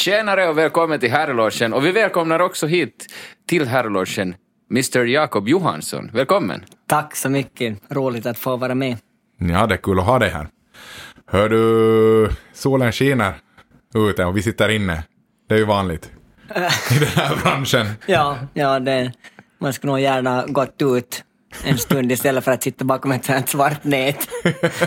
Tjenare 0.00 0.48
och 0.48 0.58
välkommen 0.58 1.00
till 1.00 1.10
Herrlogen. 1.10 1.72
Och 1.72 1.86
vi 1.86 1.92
välkomnar 1.92 2.40
också 2.40 2.66
hit 2.66 3.06
till 3.48 3.66
Herrlogen 3.66 4.34
Mr 4.70 5.04
Jakob 5.04 5.48
Johansson. 5.48 6.10
Välkommen. 6.12 6.64
Tack 6.88 7.16
så 7.16 7.28
mycket. 7.28 7.78
Roligt 7.88 8.26
att 8.26 8.38
få 8.38 8.56
vara 8.56 8.74
med. 8.74 8.96
Ja, 9.38 9.66
det 9.66 9.74
är 9.74 9.76
kul 9.76 9.98
att 9.98 10.06
ha 10.06 10.18
dig 10.18 10.30
här. 10.30 10.48
Hör 11.26 11.48
du, 11.48 12.30
solen 12.52 12.92
skiner 12.92 13.34
ute 13.94 14.24
och 14.24 14.36
vi 14.36 14.42
sitter 14.42 14.68
inne. 14.68 15.04
Det 15.48 15.54
är 15.54 15.58
ju 15.58 15.64
vanligt 15.64 16.10
i 16.90 16.98
den 16.98 17.08
här 17.08 17.36
branschen. 17.42 17.86
Ja, 18.06 18.38
ja 18.54 18.80
det, 18.80 19.12
man 19.58 19.72
skulle 19.72 19.90
nog 19.90 20.00
gärna 20.00 20.46
gått 20.46 20.82
ut 20.82 21.24
en 21.64 21.78
stund 21.78 22.12
istället 22.12 22.44
för 22.44 22.52
att 22.52 22.62
sitta 22.62 22.84
bakom 22.84 23.12
ett 23.12 23.24
sånt 23.24 23.48
svart 23.48 23.84
nät 23.84 24.28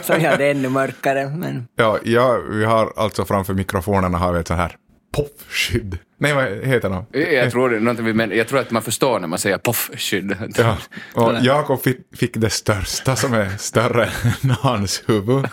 som 0.02 0.22
gör 0.22 0.38
det 0.38 0.52
ännu 0.52 0.70
mörkare. 0.70 1.30
Men... 1.30 1.68
Ja, 1.76 2.00
ja, 2.04 2.40
vi 2.50 2.66
har 2.66 2.94
alltså 2.96 3.26
framför 3.26 3.54
mikrofonerna 3.54 4.18
har 4.18 4.34
vi 4.34 4.40
ett 4.40 4.48
sånt 4.48 4.60
här 4.60 4.76
poffskydd. 5.14 5.98
Nej, 6.18 6.34
vad 6.34 6.46
heter 6.46 7.06
det? 7.10 7.34
Jag 7.34 7.52
tror, 7.52 7.70
det, 7.70 8.14
men 8.14 8.32
jag 8.38 8.48
tror 8.48 8.60
att 8.60 8.72
man 8.72 8.82
förstår 8.82 9.20
när 9.20 9.28
man 9.28 9.40
säger 9.40 9.58
poffskydd. 9.58 10.36
Ja, 10.58 10.78
och 11.14 11.34
Jakob 11.42 11.84
fick, 11.84 11.98
fick 12.16 12.34
det 12.34 12.50
största 12.50 13.16
som 13.16 13.34
är 13.34 13.58
större 13.58 14.06
än 14.06 14.50
hans 14.50 15.04
huvud. 15.06 15.46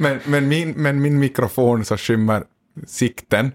men, 0.00 0.20
men, 0.24 0.48
min, 0.48 0.70
men 0.70 1.02
min 1.02 1.18
mikrofon 1.18 1.84
så 1.84 1.96
skymmer 1.96 2.42
sikten. 2.86 3.52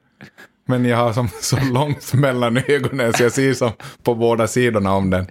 Men 0.71 0.85
jag 0.85 0.97
har 0.97 1.13
som 1.13 1.27
så 1.41 1.57
långt 1.73 2.13
mellan 2.13 2.57
ögonen 2.67 3.13
så 3.13 3.23
jag 3.23 3.31
ser 3.31 3.53
som 3.53 3.71
på 4.03 4.15
båda 4.15 4.47
sidorna 4.47 4.93
om 4.93 5.09
den. 5.09 5.27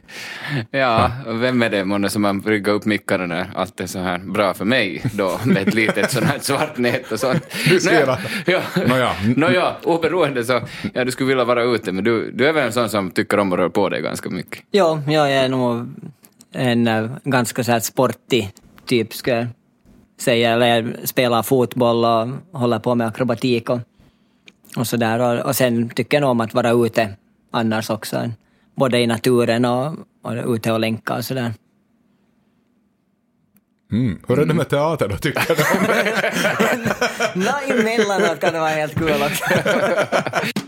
Ja, 0.70 1.10
vem 1.26 1.62
är 1.62 1.70
det 1.70 1.84
månne 1.84 2.10
som 2.10 2.22
man 2.22 2.42
ryggar 2.42 2.72
upp 2.72 2.84
mickarna 2.84 3.26
när 3.26 3.50
allt 3.54 3.80
är 3.80 3.86
så 3.86 3.98
här 3.98 4.18
bra 4.18 4.54
för 4.54 4.64
mig 4.64 5.02
då 5.12 5.40
med 5.44 5.68
ett 5.68 5.74
litet 5.74 6.10
sånt 6.10 6.26
här 6.26 6.38
svart 6.38 6.78
nät 6.78 7.12
och 7.12 7.20
sånt. 7.20 7.42
Du 7.68 7.80
ser 7.80 8.06
att... 8.06 8.20
Ja. 8.46 8.60
Nåja. 8.88 9.12
Nåja, 9.36 9.76
oberoende 9.84 10.44
så, 10.44 10.60
ja 10.94 11.04
du 11.04 11.10
skulle 11.10 11.28
vilja 11.28 11.44
vara 11.44 11.62
ute 11.62 11.92
men 11.92 12.04
du, 12.04 12.30
du 12.30 12.48
är 12.48 12.52
väl 12.52 12.66
en 12.66 12.72
sån 12.72 12.88
som 12.88 13.10
tycker 13.10 13.38
om 13.38 13.52
att 13.52 13.58
röra 13.58 13.70
på 13.70 13.88
dig 13.88 14.02
ganska 14.02 14.30
mycket? 14.30 14.64
Ja, 14.70 15.02
jag 15.06 15.32
är 15.32 15.48
nog 15.48 15.88
en 16.52 16.88
uh, 16.88 17.10
ganska 17.24 17.64
så 17.64 17.72
här 17.72 17.80
sportig 17.80 18.50
typ 18.86 19.14
skulle 19.14 19.36
jag 19.36 19.46
säga. 20.20 20.50
Eller 20.52 20.66
jag 20.66 21.08
spelar 21.08 21.42
fotboll 21.42 22.04
och 22.04 22.60
håller 22.60 22.78
på 22.78 22.94
med 22.94 23.06
akrobatik 23.06 23.70
och 23.70 23.80
och, 24.76 24.86
så 24.86 24.96
där. 24.96 25.20
Och, 25.20 25.46
och 25.46 25.56
sen 25.56 25.88
tycker 25.88 26.16
jag 26.16 26.20
nog 26.20 26.30
om 26.30 26.40
att 26.40 26.54
vara 26.54 26.70
ute 26.70 27.16
annars 27.50 27.90
också. 27.90 28.30
Både 28.74 28.98
i 28.98 29.06
naturen 29.06 29.64
och, 29.64 29.94
och 30.22 30.54
ute 30.54 30.72
och 30.72 30.80
länka 30.80 31.14
och 31.14 31.24
sådär. 31.24 31.52
Mm. 33.92 34.18
Hur 34.28 34.38
är 34.38 34.46
det 34.46 34.54
med 34.54 34.68
teater 34.68 35.08
då, 35.08 35.16
tycker 35.16 35.42
du? 35.48 35.62
Nå, 37.40 37.80
emellanåt 37.80 38.40
kan 38.40 38.52
det 38.52 38.60
vara 38.60 38.70
helt 38.70 38.94
kul 38.94 39.22
också. 39.22 39.44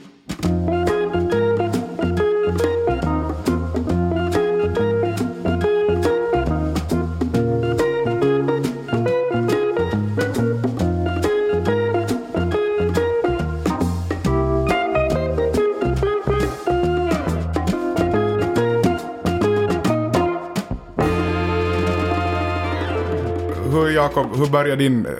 hur, 23.92 23.96
Jakob, 23.98 24.36
hur 24.36 24.46
började 24.46 24.82
din 24.82 25.06
eh, 25.06 25.12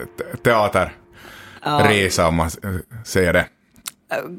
teaterresa, 0.43 2.27
om 2.27 2.35
man 2.35 2.49
säger 3.05 3.33
det? 3.33 3.45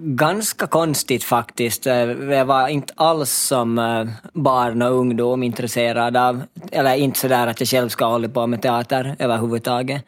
Ganska 0.01 0.67
konstigt 0.67 1.25
faktiskt. 1.25 1.87
Eh, 1.87 1.95
jag 2.11 2.45
var 2.45 2.69
inte 2.69 2.93
alls 2.97 3.31
som 3.31 3.79
eh, 3.79 4.07
barn 4.33 4.83
och 4.83 4.93
ungdom 4.93 5.43
intresserad 5.43 6.17
av, 6.17 6.43
eller 6.73 6.95
inte 6.95 7.19
sådär 7.19 7.47
att 7.47 7.61
jag 7.61 7.69
själv 7.69 7.89
ska 7.89 8.05
hålla 8.05 8.29
på 8.29 8.47
med 8.47 8.63
teater 8.63 9.17
överhuvudtaget. 9.19 10.05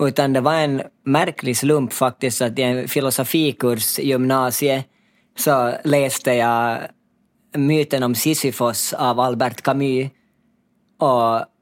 Utan 0.00 0.32
det 0.32 0.40
var 0.40 0.54
en 0.54 0.82
märklig 1.04 1.56
slump 1.56 1.92
faktiskt 1.92 2.42
att 2.42 2.58
i 2.58 2.62
en 2.62 2.88
filosofikurs 2.88 3.98
i 3.98 4.08
gymnasiet 4.08 4.84
så 5.38 5.74
läste 5.84 6.32
jag 6.32 6.78
Myten 7.56 8.02
om 8.02 8.14
Sisyfos 8.14 8.92
av 8.92 9.20
Albert 9.20 9.62
Camus. 9.62 10.10
Och 10.98 11.53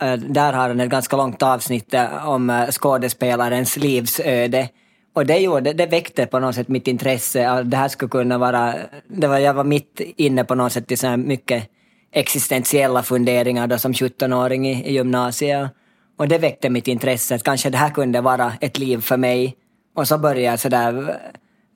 Eh, 0.00 0.12
där 0.12 0.52
har 0.52 0.68
han 0.68 0.80
ett 0.80 0.90
ganska 0.90 1.16
långt 1.16 1.42
avsnitt 1.42 1.94
eh, 1.94 2.28
om 2.28 2.50
eh, 2.50 2.66
skådespelarens 2.70 3.76
livsöde. 3.76 4.68
Och 5.14 5.26
det, 5.26 5.38
gjorde, 5.38 5.72
det 5.72 5.86
väckte 5.86 6.26
på 6.26 6.38
något 6.38 6.54
sätt 6.54 6.68
mitt 6.68 6.88
intresse. 6.88 7.62
Det 7.62 7.76
här 7.76 7.88
skulle 7.88 8.08
kunna 8.08 8.38
vara... 8.38 8.74
Det 9.08 9.26
var, 9.26 9.38
jag 9.38 9.54
var 9.54 9.64
mitt 9.64 10.00
inne 10.00 10.44
på 10.44 10.54
något 10.54 10.72
sätt 10.72 10.92
i 10.92 10.96
så 10.96 11.16
mycket 11.16 11.68
existentiella 12.12 13.02
funderingar 13.02 13.66
då 13.66 13.78
som 13.78 13.92
17-åring 13.92 14.68
i, 14.68 14.88
i 14.88 14.92
gymnasiet. 14.92 15.70
Och 16.18 16.28
det 16.28 16.38
väckte 16.38 16.70
mitt 16.70 16.88
intresse, 16.88 17.34
att 17.34 17.42
kanske 17.42 17.70
det 17.70 17.78
här 17.78 17.90
kunde 17.90 18.20
vara 18.20 18.52
ett 18.60 18.78
liv 18.78 19.00
för 19.00 19.16
mig. 19.16 19.56
Och 19.96 20.08
så 20.08 20.18
började 20.18 20.40
jag 20.40 20.60
sådär 20.60 21.16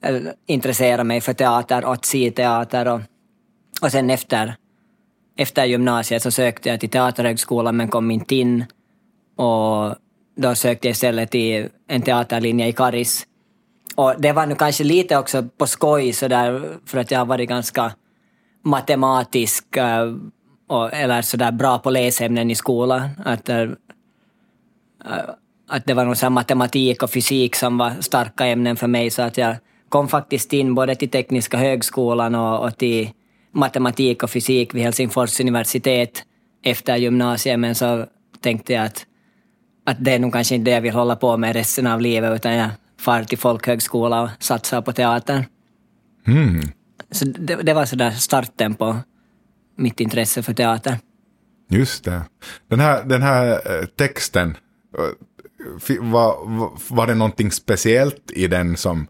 där, 0.02 0.34
intressera 0.46 1.04
mig 1.04 1.20
för 1.20 1.32
teater 1.32 1.92
att 1.92 2.04
se 2.04 2.30
teater. 2.30 2.88
Och, 2.88 3.00
och 3.82 3.92
sen 3.92 4.10
efter 4.10 4.54
efter 5.36 5.64
gymnasiet 5.64 6.22
så 6.22 6.30
sökte 6.30 6.68
jag 6.68 6.80
till 6.80 6.90
Teaterhögskolan 6.90 7.76
men 7.76 7.88
kom 7.88 8.10
inte 8.10 8.34
in. 8.34 8.64
Och 9.36 9.96
då 10.36 10.54
sökte 10.54 10.88
jag 10.88 10.92
istället 10.92 11.30
till 11.30 11.68
en 11.88 12.02
teaterlinje 12.02 12.66
i 12.66 12.72
Karis. 12.72 13.26
Och 13.96 14.14
det 14.18 14.32
var 14.32 14.46
nu 14.46 14.54
kanske 14.54 14.84
lite 14.84 15.18
också 15.18 15.42
på 15.58 15.66
skoj 15.66 16.12
sådär 16.12 16.78
för 16.86 16.98
att 16.98 17.10
jag 17.10 17.18
har 17.18 17.26
varit 17.26 17.48
ganska 17.48 17.92
matematisk 18.62 19.76
eh, 19.76 20.14
och, 20.68 20.92
eller 20.92 21.22
sådär 21.22 21.52
bra 21.52 21.78
på 21.78 21.90
läsämnen 21.90 22.50
i 22.50 22.54
skolan. 22.54 23.08
Att, 23.24 23.48
eh, 23.48 23.68
att 25.68 25.86
det 25.86 25.94
var 25.94 26.04
nog 26.04 26.16
så 26.16 26.30
matematik 26.30 27.02
och 27.02 27.10
fysik 27.10 27.56
som 27.56 27.78
var 27.78 27.92
starka 28.00 28.46
ämnen 28.46 28.76
för 28.76 28.86
mig 28.86 29.10
så 29.10 29.22
att 29.22 29.38
jag 29.38 29.56
kom 29.88 30.08
faktiskt 30.08 30.52
in 30.52 30.74
både 30.74 30.94
till 30.94 31.10
Tekniska 31.10 31.56
högskolan 31.56 32.34
och, 32.34 32.64
och 32.64 32.78
till 32.78 33.10
matematik 33.54 34.22
och 34.22 34.30
fysik 34.30 34.74
vid 34.74 34.82
Helsingfors 34.82 35.40
universitet 35.40 36.24
efter 36.64 36.96
gymnasiet, 36.96 37.60
men 37.60 37.74
så 37.74 38.06
tänkte 38.40 38.72
jag 38.72 38.84
att, 38.84 39.06
att 39.86 39.96
det 40.04 40.12
är 40.12 40.18
nog 40.18 40.32
kanske 40.32 40.54
inte 40.54 40.70
det 40.70 40.74
jag 40.74 40.80
vill 40.80 40.92
hålla 40.92 41.16
på 41.16 41.36
med 41.36 41.52
resten 41.52 41.86
av 41.86 42.00
livet, 42.00 42.34
utan 42.34 42.52
jag 42.54 42.70
far 43.00 43.24
till 43.24 43.38
folkhögskola 43.38 44.22
och 44.22 44.30
satsar 44.38 44.82
på 44.82 44.92
teatern. 44.92 45.44
Mm. 46.26 46.60
Så 47.10 47.24
det, 47.24 47.56
det 47.56 47.74
var 47.74 47.84
sådär 47.84 48.10
starten 48.10 48.74
på 48.74 48.96
mitt 49.76 50.00
intresse 50.00 50.42
för 50.42 50.54
teater. 50.54 50.98
Just 51.68 52.04
det. 52.04 52.22
Den 52.68 52.80
här, 52.80 53.04
den 53.04 53.22
här 53.22 53.48
eh, 53.50 53.86
texten, 53.86 54.56
eh, 54.98 55.96
var, 56.00 56.36
var 56.94 57.06
det 57.06 57.14
någonting 57.14 57.50
speciellt 57.50 58.30
i 58.30 58.46
den 58.46 58.76
som, 58.76 59.06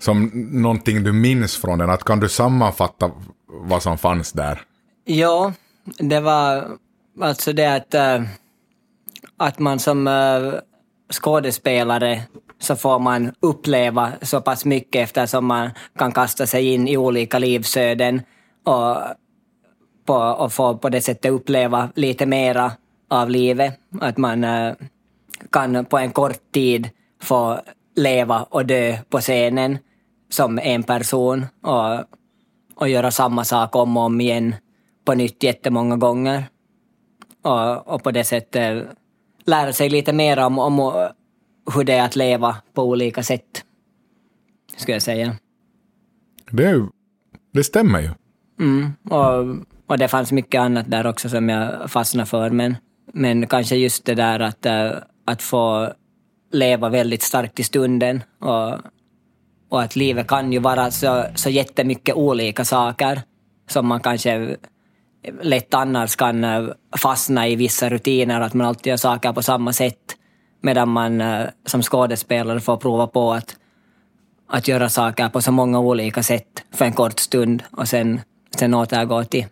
som 0.00 0.30
någonting 0.52 1.04
du 1.04 1.12
minns 1.12 1.56
från 1.56 1.78
den? 1.78 1.90
Att 1.90 2.04
kan 2.04 2.20
du 2.20 2.28
sammanfatta 2.28 3.10
vad 3.52 3.82
som 3.82 3.98
fanns 3.98 4.32
där? 4.32 4.60
Ja, 5.04 5.52
det 5.98 6.20
var 6.20 6.78
alltså 7.20 7.52
det 7.52 7.74
att, 7.74 7.94
äh, 7.94 8.22
att 9.36 9.58
man 9.58 9.78
som 9.78 10.06
äh, 10.06 10.54
skådespelare 11.12 12.22
så 12.58 12.76
får 12.76 12.98
man 12.98 13.32
uppleva 13.40 14.12
så 14.22 14.40
pass 14.40 14.64
mycket 14.64 15.02
eftersom 15.02 15.46
man 15.46 15.70
kan 15.98 16.12
kasta 16.12 16.46
sig 16.46 16.74
in 16.74 16.88
i 16.88 16.96
olika 16.96 17.38
livsöden 17.38 18.22
och, 18.64 18.96
på, 20.04 20.14
och 20.14 20.52
få 20.52 20.76
på 20.76 20.88
det 20.88 21.00
sättet 21.00 21.32
uppleva 21.32 21.88
lite 21.94 22.26
mera 22.26 22.72
av 23.08 23.30
livet. 23.30 23.74
Att 24.00 24.16
man 24.16 24.44
äh, 24.44 24.74
kan 25.50 25.84
på 25.84 25.98
en 25.98 26.10
kort 26.10 26.52
tid 26.52 26.90
få 27.22 27.60
leva 27.96 28.42
och 28.42 28.66
dö 28.66 28.98
på 29.10 29.20
scenen 29.20 29.78
som 30.30 30.58
en 30.58 30.82
person. 30.82 31.46
Och 31.62 32.04
och 32.82 32.88
göra 32.88 33.10
samma 33.10 33.44
sak 33.44 33.76
om 33.76 33.96
och 33.96 34.02
om 34.02 34.20
igen 34.20 34.54
på 35.04 35.14
nytt 35.14 35.42
jättemånga 35.42 35.96
gånger. 35.96 36.44
Och, 37.42 37.94
och 37.94 38.02
på 38.02 38.10
det 38.10 38.24
sättet 38.24 38.86
lära 39.44 39.72
sig 39.72 39.88
lite 39.88 40.12
mer 40.12 40.38
om, 40.38 40.58
om 40.58 40.92
hur 41.74 41.84
det 41.84 41.92
är 41.92 42.04
att 42.04 42.16
leva 42.16 42.56
på 42.74 42.82
olika 42.82 43.22
sätt, 43.22 43.64
skulle 44.76 44.94
jag 44.94 45.02
säga. 45.02 45.36
Det, 46.50 46.88
det 47.52 47.64
stämmer 47.64 48.00
ju. 48.00 48.10
Mm, 48.60 48.92
och, 49.10 49.56
och 49.86 49.98
det 49.98 50.08
fanns 50.08 50.32
mycket 50.32 50.60
annat 50.60 50.90
där 50.90 51.06
också 51.06 51.28
som 51.28 51.48
jag 51.48 51.90
fastnade 51.90 52.26
för, 52.26 52.50
men, 52.50 52.76
men 53.12 53.46
kanske 53.46 53.76
just 53.76 54.04
det 54.04 54.14
där 54.14 54.40
att, 54.40 54.66
äh, 54.66 54.90
att 55.24 55.42
få 55.42 55.92
leva 56.52 56.88
väldigt 56.88 57.22
starkt 57.22 57.60
i 57.60 57.62
stunden 57.62 58.22
och 58.40 58.78
och 59.72 59.82
att 59.82 59.96
livet 59.96 60.26
kan 60.26 60.52
ju 60.52 60.58
vara 60.58 60.90
så, 60.90 61.24
så 61.34 61.50
jättemycket 61.50 62.14
olika 62.14 62.64
saker 62.64 63.22
som 63.68 63.86
man 63.86 64.00
kanske 64.00 64.56
lätt 65.42 65.74
annars 65.74 66.16
kan 66.16 66.44
eh, 66.44 66.64
fastna 66.96 67.48
i 67.48 67.56
vissa 67.56 67.88
rutiner, 67.88 68.40
att 68.40 68.54
man 68.54 68.66
alltid 68.66 68.90
gör 68.90 68.96
saker 68.96 69.32
på 69.32 69.42
samma 69.42 69.72
sätt. 69.72 70.16
Medan 70.62 70.88
man 70.88 71.20
eh, 71.20 71.46
som 71.66 71.82
skådespelare 71.82 72.60
får 72.60 72.76
prova 72.76 73.06
på 73.06 73.32
att, 73.32 73.56
att 74.48 74.68
göra 74.68 74.88
saker 74.88 75.28
på 75.28 75.40
så 75.40 75.52
många 75.52 75.80
olika 75.80 76.22
sätt 76.22 76.64
för 76.74 76.84
en 76.84 76.92
kort 76.92 77.18
stund 77.18 77.62
och 77.70 77.88
sen, 77.88 78.20
sen 78.56 78.74
återgå 78.74 79.24
till, 79.24 79.46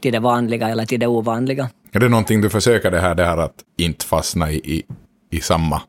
till 0.00 0.12
det 0.12 0.20
vanliga 0.20 0.68
eller 0.68 0.86
till 0.86 1.00
det 1.00 1.06
ovanliga. 1.06 1.70
Är 1.92 2.00
det 2.00 2.08
någonting 2.08 2.40
du 2.40 2.50
försöker 2.50 2.90
det 2.90 3.00
här, 3.00 3.14
det 3.14 3.24
här 3.24 3.38
att 3.38 3.64
inte 3.78 4.06
fastna 4.06 4.50
i, 4.50 4.56
i, 4.56 4.82
i 5.30 5.40
samma 5.40 5.82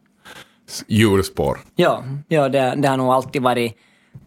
hjulspår? 0.88 1.60
Ja, 1.76 2.04
ja 2.28 2.50
det, 2.50 2.74
det 2.78 2.88
har 2.88 2.98
nog 2.98 3.08
alltid 3.08 3.42
varit, 3.42 3.78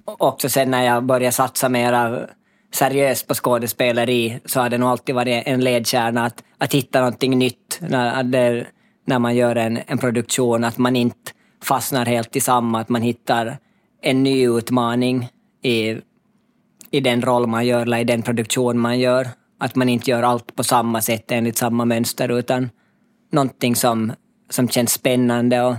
också 0.05 0.49
sen 0.49 0.71
när 0.71 0.85
jag 0.85 1.05
började 1.05 1.33
satsa 1.33 1.69
mera 1.69 2.27
seriöst 2.73 3.27
på 3.27 3.35
skådespeleri 3.35 4.41
så 4.45 4.61
har 4.61 4.69
det 4.69 4.79
nog 4.79 4.89
alltid 4.89 5.15
varit 5.15 5.43
en 5.47 5.61
ledstjärna 5.61 6.25
att, 6.25 6.45
att 6.59 6.75
hitta 6.75 6.99
någonting 6.99 7.39
nytt 7.39 7.79
när, 7.81 8.23
det, 8.23 8.67
när 9.07 9.19
man 9.19 9.37
gör 9.37 9.57
en, 9.57 9.79
en 9.87 9.99
produktion, 9.99 10.65
att 10.65 10.79
man 10.79 10.97
inte 10.97 11.33
fastnar 11.65 12.07
helt 12.07 12.37
i 12.37 12.41
samma, 12.41 12.81
att 12.81 12.89
man 12.89 13.03
hittar 13.03 13.59
en 14.03 14.23
ny 14.23 14.49
utmaning 14.49 15.29
i, 15.63 15.97
i 16.91 17.01
den 17.01 17.23
roll 17.23 17.47
man 17.47 17.67
gör 17.67 17.83
eller 17.83 17.99
i 17.99 18.05
den 18.05 18.23
produktion 18.23 18.79
man 18.79 18.99
gör. 18.99 19.29
Att 19.59 19.75
man 19.75 19.89
inte 19.89 20.11
gör 20.11 20.23
allt 20.23 20.57
på 20.57 20.65
samma 20.65 21.01
sätt 21.01 21.33
enligt 21.33 21.57
samma 21.57 21.85
mönster 21.85 22.29
utan 22.29 22.71
någonting 23.33 23.77
som, 23.77 24.13
som 24.51 24.69
känns 24.69 24.93
spännande 24.93 25.63
och, 25.63 25.75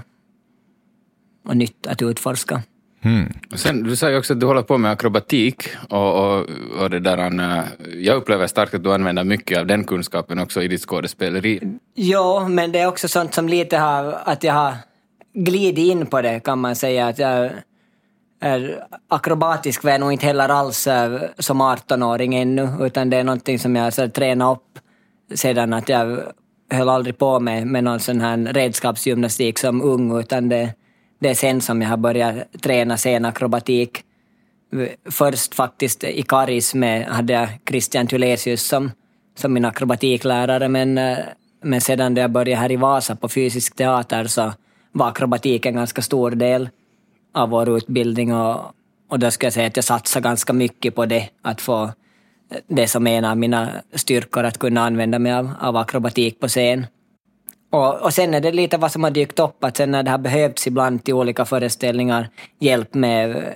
och 1.46 1.58
nytt 1.58 1.88
att 1.88 2.02
utforska. 2.02 2.62
Mm. 3.04 3.34
Sen, 3.56 3.84
du 3.84 3.96
sa 3.96 4.10
ju 4.10 4.18
också 4.18 4.34
att 4.34 4.40
du 4.40 4.46
håller 4.46 4.62
på 4.62 4.78
med 4.78 4.92
akrobatik 4.92 5.64
och, 5.90 6.38
och, 6.38 6.50
och 6.80 6.90
det 6.90 7.00
där, 7.00 7.64
jag 7.98 8.18
upplever 8.18 8.48
starkt 8.48 8.74
att 8.74 8.84
du 8.84 8.94
använder 8.94 9.24
mycket 9.24 9.60
av 9.60 9.66
den 9.66 9.84
kunskapen 9.84 10.40
också 10.40 10.62
i 10.62 10.68
ditt 10.68 10.82
skådespeleri. 10.82 11.60
Ja, 11.94 12.48
men 12.48 12.72
det 12.72 12.80
är 12.80 12.88
också 12.88 13.08
sånt 13.08 13.34
som 13.34 13.50
lite 13.50 13.78
har, 13.78 14.18
att 14.24 14.44
jag 14.44 14.54
har 14.54 14.74
glidit 15.34 15.92
in 15.92 16.06
på 16.06 16.22
det 16.22 16.40
kan 16.40 16.60
man 16.60 16.76
säga. 16.76 17.08
Att 17.08 17.20
jag 17.20 17.52
är 18.42 18.84
akrobatisk 19.08 19.84
var 19.84 19.92
jag 19.92 20.00
nog 20.00 20.12
inte 20.12 20.26
heller 20.26 20.50
alls 20.50 20.88
uh, 20.88 21.22
som 21.40 21.62
18-åring 21.62 22.36
ännu, 22.36 22.70
utan 22.82 23.10
det 23.10 23.18
är 23.18 23.24
någonting 23.24 23.60
som 23.60 23.76
jag 23.76 23.94
så, 23.94 24.08
tränat 24.08 24.58
upp 24.58 24.80
sedan 25.38 25.74
att 25.74 25.90
jag 25.90 26.20
höll 26.72 26.90
aldrig 26.90 27.18
på 27.18 27.40
med, 27.40 27.68
med 27.68 27.84
någon 27.84 28.00
sån 28.00 28.22
här 28.22 28.38
redskapsgymnastik 28.38 29.60
som 29.60 29.82
ung, 29.82 30.20
utan 30.20 30.50
det 30.50 30.74
det 31.22 31.30
är 31.30 31.34
sen 31.34 31.62
som 31.62 31.82
jag 31.82 31.90
har 31.90 31.98
börjat 31.98 32.36
träna 32.62 32.98
senakrobatik. 32.98 34.04
Först 35.10 35.56
faktiskt 35.56 36.04
i 36.04 36.22
Karis 36.22 36.74
med, 36.74 37.06
hade 37.06 37.34
jag 37.34 37.50
Christian 37.68 38.08
Tylesius 38.08 38.64
som, 38.64 38.92
som 39.38 39.54
min 39.54 39.66
akrobatiklärare, 39.66 40.70
men, 40.70 40.98
eh, 40.98 41.18
men 41.64 41.82
sedan 41.82 42.14
då 42.14 42.22
jag 42.22 42.32
började 42.32 42.62
här 42.62 42.72
i 42.72 42.76
Vasa 42.76 43.16
på 43.16 43.30
fysisk 43.30 43.76
teater 43.76 44.28
så 44.28 44.54
var 44.92 45.08
akrobatik 45.08 45.66
en 45.66 45.76
ganska 45.76 46.02
stor 46.02 46.32
del 46.32 46.70
av 47.34 47.50
vår 47.50 47.78
utbildning 47.78 48.34
och, 48.34 48.72
och 49.10 49.20
då 49.20 49.32
skulle 49.32 49.46
jag 49.46 49.54
säga 49.54 49.68
att 49.68 49.76
jag 49.76 49.86
satsar 49.86 50.22
ganska 50.22 50.54
mycket 50.54 50.96
på 50.96 51.06
det, 51.06 51.30
att 51.42 51.62
få 51.62 51.84
eh, 51.84 51.92
det 52.68 52.88
som 52.88 53.08
är 53.08 53.18
en 53.18 53.26
av 53.26 53.38
mina 53.38 53.70
styrkor, 53.94 54.44
att 54.44 54.58
kunna 54.58 54.82
använda 54.82 55.20
mig 55.20 55.32
av, 55.32 55.50
av 55.60 55.78
akrobatik 55.78 56.40
på 56.40 56.48
scen. 56.48 56.86
Och, 57.72 58.02
och 58.02 58.14
sen 58.14 58.34
är 58.34 58.42
det 58.42 58.52
lite 58.52 58.78
vad 58.78 58.92
som 58.92 59.04
har 59.04 59.12
dykt 59.12 59.40
upp, 59.40 59.64
att 59.64 59.78
sen 59.78 59.92
när 59.92 60.04
det 60.04 60.12
har 60.12 60.18
behövts 60.18 60.68
ibland 60.68 61.04
till 61.04 61.14
olika 61.14 61.46
föreställningar 61.46 62.30
hjälp 62.60 62.94
med, 62.94 63.54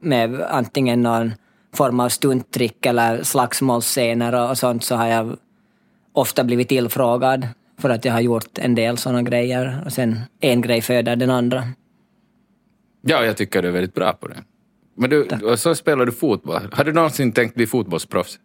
med 0.00 0.40
antingen 0.40 1.02
någon 1.02 1.34
form 1.74 2.00
av 2.00 2.08
stunttrick 2.08 2.86
eller 2.86 3.22
slagsmålsscener 3.22 4.34
och, 4.34 4.50
och 4.50 4.58
sånt 4.58 4.84
så 4.84 4.94
har 4.94 5.06
jag 5.06 5.36
ofta 6.12 6.44
blivit 6.44 6.68
tillfrågad 6.68 7.48
för 7.78 7.90
att 7.90 8.04
jag 8.04 8.12
har 8.12 8.20
gjort 8.20 8.58
en 8.58 8.74
del 8.74 8.98
sådana 8.98 9.22
grejer 9.22 9.82
och 9.86 9.92
sen 9.92 10.20
en 10.40 10.60
grej 10.60 10.82
föder 10.82 11.16
den 11.16 11.30
andra. 11.30 11.64
Ja, 13.02 13.24
jag 13.24 13.36
tycker 13.36 13.62
du 13.62 13.68
är 13.68 13.72
väldigt 13.72 13.94
bra 13.94 14.12
på 14.12 14.28
det. 14.28 14.36
Men 14.96 15.10
du, 15.10 15.22
och 15.22 15.58
så 15.58 15.74
spelar 15.74 16.06
du 16.06 16.12
fotboll. 16.12 16.68
Har 16.72 16.84
du 16.84 16.92
någonsin 16.92 17.32
tänkt 17.32 17.54
bli 17.54 17.66
fotbollsproffs? 17.66 18.38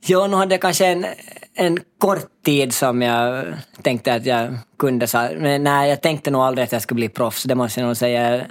Jo, 0.00 0.26
nu 0.26 0.36
hade 0.36 0.54
jag 0.54 0.60
kanske 0.60 0.86
en, 0.86 1.06
en 1.54 1.78
kort 1.98 2.44
tid 2.44 2.74
som 2.74 3.02
jag 3.02 3.44
tänkte 3.82 4.14
att 4.14 4.26
jag 4.26 4.58
kunde. 4.78 5.06
Men 5.38 5.64
nej, 5.64 5.90
jag 5.90 6.00
tänkte 6.00 6.30
nog 6.30 6.42
aldrig 6.42 6.64
att 6.64 6.72
jag 6.72 6.82
skulle 6.82 6.96
bli 6.96 7.08
proffs, 7.08 7.42
det 7.42 7.54
måste 7.54 7.80
jag 7.80 7.86
nog 7.86 7.96
säga. 7.96 8.46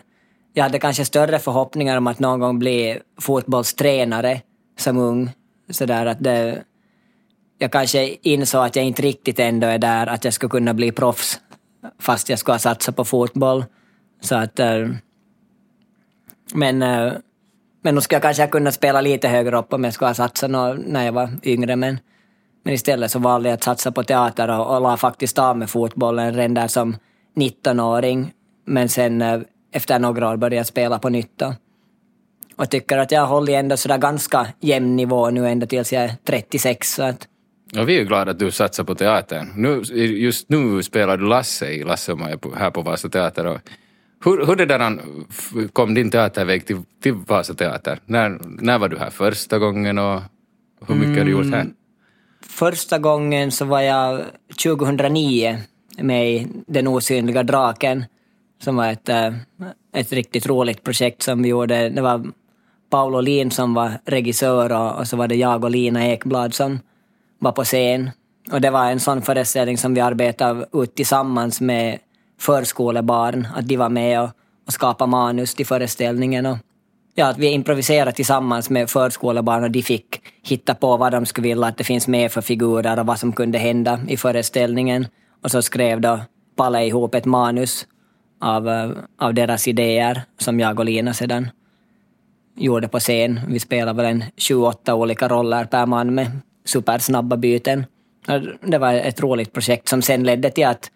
Jag 0.53 0.63
hade 0.63 0.79
kanske 0.79 1.05
större 1.05 1.39
förhoppningar 1.39 1.97
om 1.97 2.07
att 2.07 2.19
någon 2.19 2.39
gång 2.39 2.59
bli 2.59 2.99
fotbollstränare 3.21 4.41
som 4.77 4.97
ung. 4.97 5.31
Så 5.69 5.85
där 5.85 6.05
att 6.05 6.23
det, 6.23 6.63
jag 7.57 7.71
kanske 7.71 8.15
insåg 8.21 8.65
att 8.65 8.75
jag 8.75 8.85
inte 8.85 9.01
riktigt 9.01 9.39
ändå 9.39 9.67
är 9.67 9.77
där, 9.77 10.07
att 10.07 10.23
jag 10.23 10.33
skulle 10.33 10.49
kunna 10.49 10.73
bli 10.73 10.91
proffs 10.91 11.39
fast 11.99 12.29
jag 12.29 12.39
skulle 12.39 12.53
ha 12.53 12.59
satsat 12.59 12.95
på 12.95 13.05
fotboll. 13.05 13.65
Så 14.21 14.35
att... 14.35 14.59
Eh, 14.59 14.89
men 16.53 16.81
eh, 16.81 17.13
men 17.85 17.95
nu 17.95 18.01
skulle 18.01 18.15
jag 18.15 18.21
kanske 18.21 18.43
ha 18.43 18.47
kunnat 18.47 18.73
spela 18.73 19.01
lite 19.01 19.27
högre 19.27 19.57
upp 19.57 19.73
om 19.73 19.83
jag 19.83 19.93
skulle 19.93 20.09
ha 20.09 20.13
satsat 20.13 20.51
när 20.85 21.05
jag 21.05 21.11
var 21.11 21.29
yngre. 21.43 21.75
Men, 21.75 21.99
men 22.63 22.73
istället 22.73 23.11
så 23.11 23.19
valde 23.19 23.49
jag 23.49 23.53
att 23.53 23.63
satsa 23.63 23.91
på 23.91 24.03
teater 24.03 24.59
och, 24.59 24.75
och 24.75 24.81
la 24.81 24.97
faktiskt 24.97 25.39
av 25.39 25.57
med 25.57 25.69
fotbollen 25.69 26.33
redan 26.33 26.53
där 26.53 26.67
som 26.67 26.97
19-åring. 27.35 28.33
Men 28.65 28.89
sen 28.89 29.21
eh, 29.21 29.39
efter 29.71 29.99
några 29.99 30.29
år 30.29 30.37
började 30.37 30.55
jag 30.55 30.65
spela 30.65 30.99
på 30.99 31.09
nytt. 31.09 31.31
Då. 31.35 31.53
Och 32.55 32.69
tycker 32.69 32.97
att 32.97 33.11
jag 33.11 33.21
har 33.21 33.27
hållit 33.27 33.55
ändå 33.55 33.77
sådär 33.77 33.97
ganska 33.97 34.47
jämn 34.59 34.95
nivå 34.95 35.29
nu 35.29 35.47
ända 35.47 35.67
tills 35.67 35.93
jag 35.93 36.03
är 36.03 36.11
36. 36.27 36.93
Så 36.93 37.03
att... 37.03 37.27
Ja, 37.71 37.83
vi 37.83 37.95
är 37.95 37.99
ju 37.99 38.05
glada 38.05 38.31
att 38.31 38.39
du 38.39 38.51
satsar 38.51 38.83
på 38.83 38.95
teatern. 38.95 39.51
Nu, 39.55 39.81
just 40.05 40.49
nu 40.49 40.83
spelar 40.83 41.17
du 41.17 41.27
Lasse 41.27 41.67
i 41.67 41.83
Lasse 41.83 42.11
och 42.11 42.19
Maja 42.19 42.37
här 42.57 42.71
på 42.71 42.81
Vasa 42.81 43.09
Teater. 43.09 43.45
Och 43.45 43.59
hur, 44.23 44.45
hur 44.45 44.55
det 44.55 44.65
där 44.65 44.99
kom 45.73 45.93
din 45.93 46.11
teaterväg 46.11 46.65
till, 46.65 46.77
till 47.03 47.13
Vasa 47.13 47.53
Teater? 47.53 47.99
När, 48.05 48.39
när 48.61 48.79
var 48.79 48.89
du 48.89 48.97
här 48.97 49.09
första 49.09 49.59
gången 49.59 49.97
och 49.97 50.21
hur 50.87 50.95
mycket 50.95 51.07
mm, 51.07 51.17
har 51.17 51.25
du 51.25 51.31
gjort 51.31 51.53
här? 51.53 51.61
Mm. 51.61 51.73
Första 52.41 52.99
gången 52.99 53.51
så 53.51 53.65
var 53.65 53.81
jag 53.81 54.21
2009 54.63 55.57
med 55.97 56.31
i 56.31 56.47
Den 56.67 56.87
osynliga 56.87 57.43
draken 57.43 58.05
som 58.63 58.75
var 58.75 58.87
ett, 58.87 59.09
eh, 59.09 59.33
ett 59.93 60.13
riktigt 60.13 60.47
roligt 60.47 60.83
projekt 60.83 61.21
som 61.21 61.41
vi 61.41 61.49
gjorde. 61.49 61.89
Det 61.89 62.01
var 62.01 62.25
Paolo 62.89 63.21
Lin 63.21 63.51
som 63.51 63.73
var 63.73 63.91
regissör 64.05 64.71
och, 64.71 64.99
och 64.99 65.07
så 65.07 65.17
var 65.17 65.27
det 65.27 65.35
jag 65.35 65.63
och 65.63 65.71
Lina 65.71 66.05
Ekblad 66.05 66.53
som 66.53 66.79
var 67.39 67.51
på 67.51 67.63
scen. 67.63 68.09
Och 68.51 68.61
det 68.61 68.69
var 68.69 68.91
en 68.91 68.99
sån 68.99 69.21
föreställning 69.21 69.77
som 69.77 69.93
vi 69.93 70.01
arbetade 70.01 70.65
ut 70.73 70.95
tillsammans 70.95 71.61
med 71.61 71.99
förskolebarn, 72.39 73.47
att 73.55 73.67
de 73.67 73.77
var 73.77 73.89
med 73.89 74.21
och, 74.21 74.29
och 74.67 74.73
skapade 74.73 75.11
manus 75.11 75.55
till 75.55 75.65
föreställningen. 75.65 76.45
Och, 76.45 76.57
ja, 77.15 77.27
att 77.27 77.37
vi 77.37 77.47
improviserade 77.47 78.11
tillsammans 78.11 78.69
med 78.69 78.89
förskolebarn 78.89 79.63
och 79.63 79.71
de 79.71 79.81
fick 79.81 80.21
hitta 80.43 80.75
på 80.75 80.97
vad 80.97 81.11
de 81.11 81.25
skulle 81.25 81.47
vilja 81.47 81.67
att 81.67 81.77
det 81.77 81.83
finns 81.83 82.07
med 82.07 82.31
för 82.31 82.41
figurer 82.41 82.99
och 82.99 83.05
vad 83.05 83.19
som 83.19 83.33
kunde 83.33 83.57
hända 83.57 83.99
i 84.07 84.17
föreställningen. 84.17 85.07
Och 85.43 85.51
så 85.51 85.61
skrev 85.61 86.01
då 86.01 86.19
Palle 86.55 86.85
ihop 86.85 87.15
ett 87.15 87.25
manus 87.25 87.87
av, 88.41 88.69
eh, 88.69 88.91
av 89.19 89.33
deras 89.33 89.67
idéer 89.67 90.21
som 90.37 90.59
jag 90.59 90.79
och 90.79 90.85
Lina 90.85 91.13
sedan 91.13 91.49
gjorde 92.55 92.87
på 92.87 92.99
scen. 92.99 93.39
Vi 93.47 93.59
spelade 93.59 94.03
väl 94.03 94.11
en 94.11 94.23
28 94.37 94.95
olika 94.95 95.27
roller 95.27 95.65
per 95.65 95.85
man 95.85 96.15
med 96.15 96.31
supersnabba 96.65 97.37
byten. 97.37 97.85
Det 98.61 98.77
var 98.77 98.93
ett 98.93 99.21
roligt 99.21 99.53
projekt 99.53 99.87
som 99.87 100.01
sen 100.01 100.23
ledde 100.23 100.51
till 100.51 100.67
att 100.67 100.91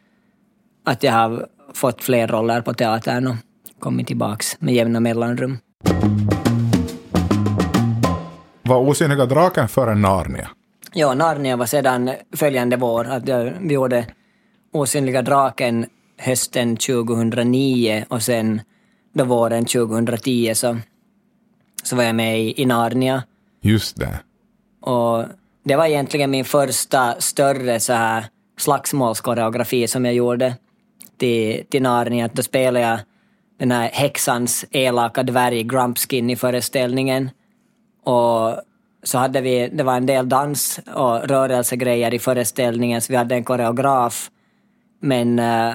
att 0.83 1.03
jag 1.03 1.11
har 1.11 1.47
fått 1.73 2.03
fler 2.03 2.27
roller 2.27 2.61
på 2.61 2.73
teatern 2.73 3.27
och 3.27 3.35
kommit 3.79 4.07
tillbaks 4.07 4.61
med 4.61 4.73
jämna 4.73 4.99
mellanrum. 4.99 5.57
Var 8.61 8.77
Osynliga 8.79 9.25
draken 9.25 9.67
före 9.67 9.95
Narnia? 9.95 10.49
Ja, 10.93 11.13
Narnia 11.13 11.57
var 11.57 11.65
sedan 11.65 12.11
följande 12.35 12.77
vår. 12.77 13.07
Att 13.07 13.23
vi 13.59 13.73
gjorde 13.73 14.05
Osynliga 14.73 15.21
draken 15.21 15.85
hösten 16.17 16.77
2009 16.77 18.05
och 18.09 18.21
sen 18.23 18.61
då 19.13 19.23
våren 19.23 19.65
2010 19.65 20.51
så, 20.55 20.77
så 21.83 21.95
var 21.95 22.03
jag 22.03 22.15
med 22.15 22.41
i, 22.41 22.61
i 22.61 22.65
Narnia. 22.65 23.23
Just 23.61 23.97
det. 23.97 24.19
Och 24.81 25.25
det 25.65 25.75
var 25.75 25.85
egentligen 25.85 26.31
min 26.31 26.45
första 26.45 27.15
större 27.19 27.79
så 27.79 27.93
här 27.93 28.25
slagsmålskoreografi 28.57 29.87
som 29.87 30.05
jag 30.05 30.13
gjorde 30.13 30.55
till, 31.19 31.65
till 31.69 31.81
Narnia, 31.81 32.29
då 32.33 32.43
spelade 32.43 32.79
jag 32.79 32.99
den 33.59 33.71
här 33.71 33.89
häxans 33.93 34.65
elaka 34.71 35.23
dvärg 35.23 35.63
Grumpskin 35.63 36.29
i 36.29 36.35
föreställningen. 36.35 37.29
Och 38.03 38.61
så 39.03 39.17
hade 39.17 39.41
vi, 39.41 39.69
det 39.73 39.83
var 39.83 39.97
en 39.97 40.05
del 40.05 40.29
dans 40.29 40.79
och 40.95 41.27
rörelsegrejer 41.27 42.13
i 42.13 42.19
föreställningen, 42.19 43.01
så 43.01 43.13
vi 43.13 43.17
hade 43.17 43.35
en 43.35 43.43
koreograf. 43.43 44.29
Men 45.01 45.39
uh, 45.39 45.73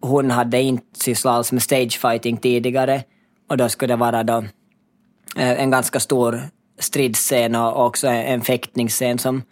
hon 0.00 0.30
hade 0.30 0.62
inte 0.62 1.00
sysslat 1.00 1.34
alls 1.34 1.52
med 1.52 1.62
stagefighting 1.62 2.36
tidigare. 2.36 3.02
Och 3.48 3.56
då 3.56 3.68
skulle 3.68 3.92
det 3.92 3.96
vara 3.96 4.22
då, 4.22 4.38
uh, 4.38 4.46
en 5.36 5.70
ganska 5.70 6.00
stor 6.00 6.40
stridsscen 6.78 7.54
och 7.54 7.86
också 7.86 8.08
en 8.08 8.40
fäktningsscen 8.40 9.18
som 9.18 9.42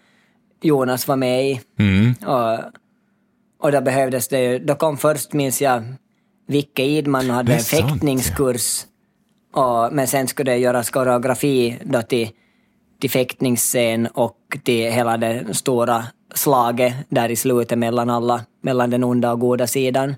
Jonas 0.63 1.09
var 1.09 1.17
med 1.17 1.51
i. 1.51 1.61
Mm. 1.79 2.15
Och 2.27 2.59
och 3.63 3.73
då 3.73 3.81
behövdes 3.81 4.29
det 4.29 4.41
ju, 4.41 4.59
då 4.59 4.75
kom 4.75 4.97
först 4.97 5.33
minns 5.33 5.63
jag 5.63 5.83
Vicke 6.47 6.83
Idman 6.83 7.31
och 7.31 7.37
hade 7.37 7.55
en 7.55 7.61
fäktningskurs 7.61 8.87
Och, 9.53 9.93
men 9.93 10.07
sen 10.07 10.29
skulle 10.29 10.53
det 10.53 10.59
göras 10.59 10.91
koreografi 10.91 11.79
då 11.85 12.03
till, 12.03 12.29
till 13.01 13.11
fäktningsscen 13.11 14.07
och 14.07 14.37
till 14.65 14.93
hela 14.93 15.17
det 15.17 15.55
stora 15.55 16.05
slaget 16.35 16.95
där 17.09 17.29
i 17.29 17.37
slutet 17.37 17.79
mellan 17.79 18.11
alla, 18.11 18.41
mellan 18.63 18.91
den 18.91 19.05
onda 19.05 19.33
och 19.33 19.41
goda 19.41 19.67
sidan. 19.67 20.15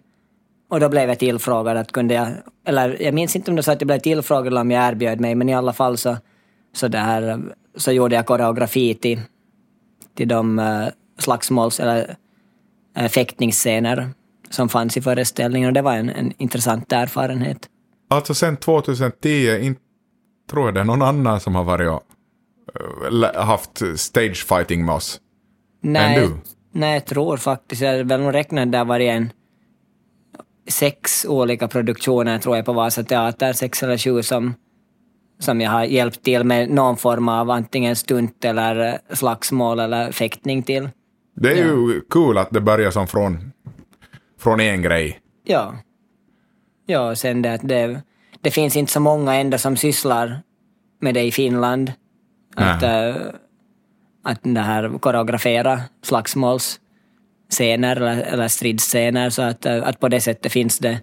Och 0.70 0.80
då 0.80 0.88
blev 0.88 1.08
jag 1.08 1.18
tillfrågad 1.18 1.76
att 1.76 1.92
kunde 1.92 2.14
jag, 2.14 2.28
eller 2.66 3.02
jag 3.02 3.14
minns 3.14 3.36
inte 3.36 3.50
om 3.50 3.56
det 3.56 3.62
sa 3.62 3.72
att 3.72 3.80
jag 3.80 3.86
blev 3.86 3.98
tillfrågad 3.98 4.46
eller 4.46 4.60
om 4.60 4.70
jag 4.70 4.88
erbjöd 4.88 5.20
mig, 5.20 5.34
men 5.34 5.48
i 5.48 5.54
alla 5.54 5.72
fall 5.72 5.96
så, 5.96 6.16
så, 6.72 6.88
där, 6.88 7.40
så 7.76 7.92
gjorde 7.92 8.14
jag 8.14 8.26
koreografi 8.26 8.94
till, 8.94 9.20
till 10.14 10.28
de 10.28 10.58
uh, 10.58 10.88
slagsmåls 11.18 11.80
eller 11.80 12.16
fäktningsscener 13.08 14.10
som 14.50 14.68
fanns 14.68 14.96
i 14.96 15.02
föreställningen 15.02 15.68
och 15.68 15.72
det 15.72 15.82
var 15.82 15.94
en, 15.94 16.10
en 16.10 16.32
intressant 16.38 16.92
erfarenhet. 16.92 17.68
Alltså 18.10 18.34
sen 18.34 18.56
2010, 18.56 19.58
inte 19.62 19.80
tror 20.50 20.66
jag 20.66 20.74
det 20.74 20.80
är 20.80 20.84
någon 20.84 21.02
annan 21.02 21.40
som 21.40 21.54
har 21.54 21.64
varit 21.64 21.88
och 21.88 22.02
uh, 23.12 23.42
haft 23.42 23.82
stage 23.96 24.46
fighting 24.46 24.84
med 24.84 24.94
oss. 24.94 25.20
Nej, 25.82 26.18
Än 26.18 26.22
du? 26.22 26.36
nej, 26.72 26.92
jag 26.92 27.04
tror 27.04 27.36
faktiskt, 27.36 27.82
jag 27.82 28.04
väl 28.04 28.20
nog 28.20 28.34
räknat 28.34 28.72
där 28.72 28.84
var 28.84 29.00
en 29.00 29.32
sex 30.68 31.26
olika 31.28 31.68
produktioner 31.68 32.38
tror 32.38 32.56
jag 32.56 32.64
på 32.64 32.72
Vasa 32.72 33.02
Teater, 33.02 33.52
sex 33.52 33.82
eller 33.82 33.98
sju 33.98 34.22
som, 34.22 34.54
som 35.38 35.60
jag 35.60 35.70
har 35.70 35.84
hjälpt 35.84 36.22
till 36.22 36.44
med 36.44 36.70
någon 36.70 36.96
form 36.96 37.28
av 37.28 37.50
antingen 37.50 37.96
stunt 37.96 38.44
eller 38.44 38.98
slagsmål 39.12 39.80
eller 39.80 40.12
fäktning 40.12 40.62
till. 40.62 40.88
Det 41.34 41.52
är 41.52 41.56
ju 41.56 42.00
kul 42.00 42.38
att 42.38 42.50
det 42.50 42.60
börjar 42.60 42.90
som 42.90 43.06
från, 43.06 43.52
från 44.38 44.60
en 44.60 44.82
grej. 44.82 45.20
Ja. 45.44 45.74
Ja, 46.86 47.10
och 47.10 47.18
sen 47.18 47.42
det 47.42 47.54
att 47.54 47.68
det, 47.68 48.02
det 48.40 48.50
finns 48.50 48.76
inte 48.76 48.92
så 48.92 49.00
många 49.00 49.34
ändå 49.34 49.58
som 49.58 49.76
sysslar 49.76 50.42
med 51.00 51.14
det 51.14 51.22
i 51.22 51.32
Finland. 51.32 51.92
Att, 52.56 52.82
äh, 52.82 53.14
att 54.24 54.38
det 54.42 54.60
här 54.60 54.98
koreografera 54.98 55.80
slagsmålsscener 56.02 57.96
eller, 57.96 58.22
eller 58.22 58.48
stridsscener 58.48 59.30
så 59.30 59.42
att, 59.42 59.66
äh, 59.66 59.82
att 59.82 60.00
på 60.00 60.08
det 60.08 60.20
sättet 60.20 60.52
finns 60.52 60.78
det, 60.78 61.00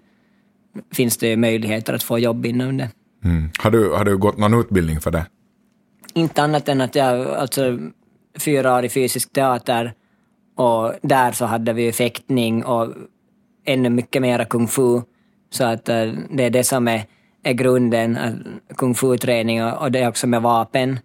finns 0.92 1.16
det 1.16 1.36
möjligheter 1.36 1.92
att 1.92 2.02
få 2.02 2.18
jobb 2.18 2.46
inom 2.46 2.76
det. 2.76 2.90
Mm. 3.24 3.50
Har, 3.58 3.70
du, 3.70 3.90
har 3.90 4.04
du 4.04 4.16
gått 4.16 4.38
någon 4.38 4.60
utbildning 4.60 5.00
för 5.00 5.10
det? 5.10 5.26
Inte 6.14 6.42
annat 6.42 6.68
än 6.68 6.80
att 6.80 6.94
jag, 6.94 7.26
alltså 7.26 7.78
fyra 8.38 8.76
år 8.76 8.84
i 8.84 8.88
fysisk 8.88 9.32
teater 9.32 9.92
och 10.58 10.94
där 11.02 11.32
så 11.32 11.44
hade 11.44 11.72
vi 11.72 11.82
ju 11.82 11.92
fäktning 11.92 12.64
och 12.64 12.94
ännu 13.64 13.90
mycket 13.90 14.22
mera 14.22 14.44
kung 14.44 14.68
fu. 14.68 15.02
Så 15.50 15.64
att 15.64 15.88
äh, 15.88 16.12
det 16.30 16.44
är 16.44 16.50
det 16.50 16.64
som 16.64 16.88
är, 16.88 17.04
är 17.42 17.52
grunden, 17.52 18.16
äh, 18.16 18.32
kung 18.76 18.94
fu-träning 18.94 19.64
och, 19.64 19.92
det 19.92 19.98
är 19.98 20.08
också 20.08 20.26
med 20.26 20.42
vapen 20.42 20.98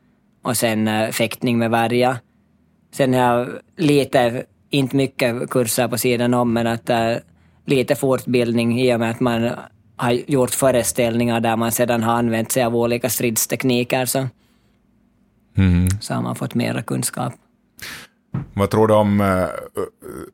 och 0.44 0.58
sen 0.58 0.88
äh, 0.88 1.10
fäktning 1.10 1.58
med 1.58 1.72
värja. 1.72 2.18
Sen 2.94 3.14
har 3.14 3.22
jag 3.22 3.48
lite, 3.78 4.44
inte 4.70 4.96
mycket 4.96 5.50
kurser 5.50 5.88
på 5.88 5.98
sidan 5.98 6.34
om, 6.34 6.54
men 6.54 6.68
att 6.68 6.90
lite 7.66 7.96
fortbildning 7.96 8.80
i 8.82 8.96
och 8.96 9.00
med 9.00 9.12
att 9.12 9.20
man 9.20 9.50
har 9.96 10.12
gjort 10.12 10.52
föreställningar 10.52 11.40
där 11.40 11.56
man 11.56 11.72
sedan 11.72 12.04
har 12.04 12.14
använt 12.14 12.52
sig 12.52 12.64
av 12.64 12.76
olika 12.76 13.10
stridstekniker 13.10 14.06
så, 14.06 14.28
Mm. 15.58 15.88
så 16.02 16.14
har 16.14 16.22
man 16.22 16.36
fått 16.36 16.56
mera 16.56 16.82
kunskap. 16.82 17.34
Vad 18.54 18.70
tror 18.70 18.88
du 18.88 18.94
om 18.94 19.22
uh, 19.22 19.48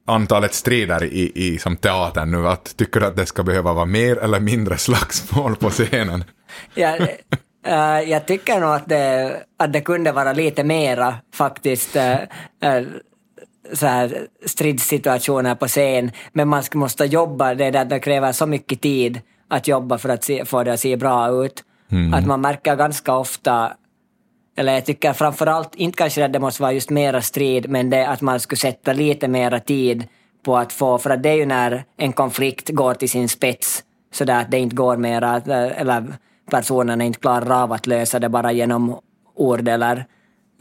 antalet 0.06 0.54
strider 0.54 1.04
i, 1.04 1.32
i 1.36 1.58
som 1.58 1.78
teatern 1.78 2.32
nu? 2.32 2.48
Att, 2.48 2.78
tycker 2.78 3.00
du 3.00 3.06
att 3.06 3.16
det 3.16 3.26
ska 3.26 3.44
behöva 3.44 3.74
vara 3.74 3.86
mer 3.86 4.18
eller 4.18 4.40
mindre 4.40 4.78
slagsmål 4.78 5.56
på 5.56 5.70
scenen? 5.70 6.24
Ja, 6.74 6.98
äh, 7.66 8.10
jag 8.10 8.26
tycker 8.28 8.60
nog 8.60 8.70
att 8.70 8.90
det, 8.90 9.38
att 9.58 9.74
det 9.74 9.82
kunde 9.82 10.12
vara 10.12 10.34
lite 10.34 10.64
mera 10.64 11.16
faktiskt 11.34 11.96
äh, 11.96 12.18
så 13.74 13.88
här 13.88 14.28
stridssituationer 14.46 15.56
på 15.56 15.68
scen. 15.68 16.12
Men 16.34 16.48
man 16.48 16.64
måste 16.74 17.06
jobba, 17.06 17.56
det, 17.56 17.72
där, 17.72 17.86
det 17.86 18.00
kräver 18.00 18.32
så 18.32 18.46
mycket 18.46 18.82
tid 18.82 19.22
att 19.48 19.68
jobba 19.68 19.98
för 19.98 20.10
att 20.10 20.24
se, 20.24 20.46
få 20.46 20.64
det 20.64 20.74
att 20.74 20.80
se 20.80 20.98
bra 20.98 21.46
ut. 21.46 21.64
Att 22.14 22.26
man 22.26 22.42
märker 22.42 22.76
ganska 22.76 23.14
ofta 23.14 23.74
eller 24.60 24.74
jag 24.74 24.86
tycker 24.86 25.14
framförallt, 25.14 25.76
inte 25.76 25.98
kanske 25.98 26.26
att 26.26 26.34
det 26.34 26.40
måste 26.40 26.62
vara 26.62 26.72
just 26.72 26.90
mera 26.90 27.22
strid, 27.22 27.70
men 27.70 27.90
det 27.90 28.08
att 28.08 28.22
man 28.22 28.40
skulle 28.40 28.58
sätta 28.58 28.94
lite 28.94 29.28
mera 29.28 29.60
tid 29.60 30.08
på 30.46 30.58
att 30.58 30.74
få, 30.74 30.98
för 30.98 31.10
att 31.10 31.24
det 31.24 31.30
är 31.30 31.36
ju 31.36 31.46
när 31.46 31.84
en 31.98 32.14
konflikt 32.14 32.70
går 32.70 32.94
till 32.94 33.10
sin 33.10 33.30
spets, 33.30 33.84
så 34.14 34.26
där 34.26 34.42
att 34.42 34.52
det 34.52 34.60
inte 34.60 34.76
går 34.76 34.98
mera, 34.98 35.42
eller 35.72 36.14
personerna 36.52 37.04
inte 37.04 37.20
klarar 37.20 37.64
av 37.64 37.72
att 37.72 37.88
lösa 37.88 38.20
det 38.20 38.30
bara 38.30 38.52
genom 38.52 39.00
ord 39.36 39.68
eller, 39.68 40.06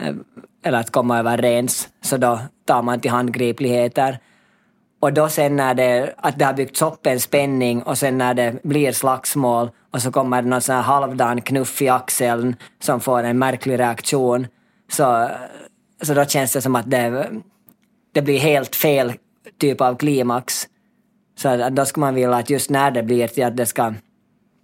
eh, 0.03 0.15
eller 0.65 0.79
att 0.79 0.91
komma 0.91 1.19
överens, 1.19 1.89
så 2.01 2.17
då 2.17 2.39
tar 2.65 2.83
man 2.83 3.01
till 3.01 3.11
handgripligheter. 3.11 4.19
Och 5.01 5.13
då 5.13 5.29
sen 5.29 5.57
när 5.57 5.75
det, 5.75 6.15
att 6.17 6.39
det 6.39 6.45
har 6.45 6.53
byggts 6.53 6.83
upp 6.83 7.07
en 7.07 7.21
spänning 7.21 7.83
och 7.83 7.99
sen 7.99 8.19
när 8.19 8.35
det 8.35 8.63
blir 8.63 8.93
slagsmål 8.93 9.71
och 9.91 10.03
så 10.03 10.13
kommer 10.13 10.43
det 10.43 10.49
någon 10.49 10.61
sån 10.61 10.75
här 10.75 10.83
halvdan 10.83 11.41
knuff 11.41 11.83
i 11.83 11.89
axeln 11.89 12.57
som 12.81 13.01
får 13.01 13.23
en 13.23 13.39
märklig 13.39 13.79
reaktion. 13.79 14.47
Så, 14.93 15.29
så 16.03 16.15
då 16.15 16.25
känns 16.25 16.53
det 16.53 16.63
som 16.63 16.77
att 16.77 16.91
det, 16.91 17.31
det 18.15 18.23
blir 18.23 18.39
helt 18.39 18.77
fel 18.77 19.13
typ 19.61 19.81
av 19.81 19.97
klimax. 19.97 20.69
Så 21.39 21.69
då 21.71 21.85
skulle 21.85 22.07
man 22.07 22.15
vilja 22.15 22.37
att 22.37 22.51
just 22.51 22.71
när 22.71 22.91
det 22.91 23.03
blir 23.03 23.29
till 23.29 23.45
att 23.45 23.57
det 23.57 23.67
ska, 23.67 23.95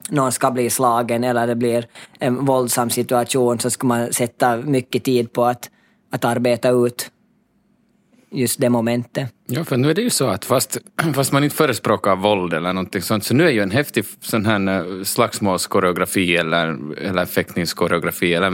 någon 0.08 0.32
ska 0.32 0.50
bli 0.50 0.70
slagen 0.70 1.24
eller 1.24 1.46
det 1.46 1.54
blir 1.54 1.86
en 2.18 2.44
våldsam 2.44 2.90
situation 2.90 3.58
så 3.58 3.70
ska 3.70 3.86
man 3.86 4.12
sätta 4.12 4.56
mycket 4.56 5.04
tid 5.04 5.32
på 5.32 5.44
att, 5.44 5.70
att 6.12 6.24
arbeta 6.24 6.68
ut 6.68 7.10
just 8.34 8.60
det 8.60 8.70
momentet. 8.70 9.30
Ja, 9.46 9.64
för 9.64 9.76
nu 9.76 9.90
är 9.90 9.94
det 9.94 10.02
ju 10.02 10.10
så 10.10 10.26
att 10.26 10.44
fast, 10.44 10.78
fast 11.14 11.32
man 11.32 11.44
inte 11.44 11.56
förespråkar 11.56 12.16
våld 12.16 12.52
eller 12.54 12.72
någonting 12.72 13.02
sånt, 13.02 13.24
så 13.24 13.34
nu 13.34 13.46
är 13.46 13.50
ju 13.50 13.60
en 13.60 13.70
häftig 13.70 14.04
sån 14.20 14.46
här 14.46 14.68
eh, 14.98 15.02
slagsmålskoreografi 15.02 16.36
eller, 16.36 16.78
eller 16.98 17.26
fäktningskoreografi 17.26 18.34
eller 18.34 18.46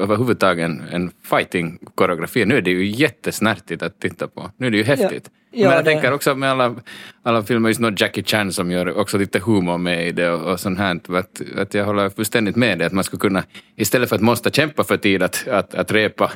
överhuvudtaget 0.00 0.64
en, 0.64 0.82
en 0.92 1.10
fighting-koreografi, 1.30 2.44
nu 2.44 2.56
är 2.56 2.60
det 2.62 2.70
ju 2.70 2.86
jättesnärtigt 2.86 3.82
att 3.82 4.00
titta 4.00 4.28
på. 4.28 4.50
Nu 4.56 4.66
är 4.66 4.70
det 4.70 4.76
ju 4.76 4.82
häftigt. 4.84 5.30
Ja, 5.50 5.60
ja, 5.62 5.68
Men 5.68 5.76
jag 5.76 5.84
det- 5.84 5.90
tänker 5.90 6.12
också 6.12 6.34
med 6.34 6.50
alla, 6.50 6.74
alla 7.22 7.42
filmer, 7.42 7.68
just 7.68 7.80
något 7.80 8.00
Jackie 8.00 8.24
Chan 8.24 8.52
som 8.52 8.70
gör 8.70 8.98
också 8.98 9.18
lite 9.18 9.38
humor 9.38 9.78
med 9.78 10.08
i 10.08 10.12
det 10.12 10.30
och, 10.30 10.52
och 10.52 10.60
sånt 10.60 10.78
här, 10.78 11.00
att, 11.16 11.42
att 11.58 11.74
jag 11.74 11.84
håller 11.84 12.10
fullständigt 12.10 12.56
med 12.56 12.78
dig 12.78 12.86
att 12.86 12.92
man 12.92 13.04
skulle 13.04 13.20
kunna, 13.20 13.42
istället 13.76 14.08
för 14.08 14.16
att 14.16 14.22
måste 14.22 14.50
kämpa 14.50 14.84
för 14.84 14.96
tid 14.96 15.22
att, 15.22 15.48
att, 15.48 15.74
att 15.74 15.92
repa 15.92 16.32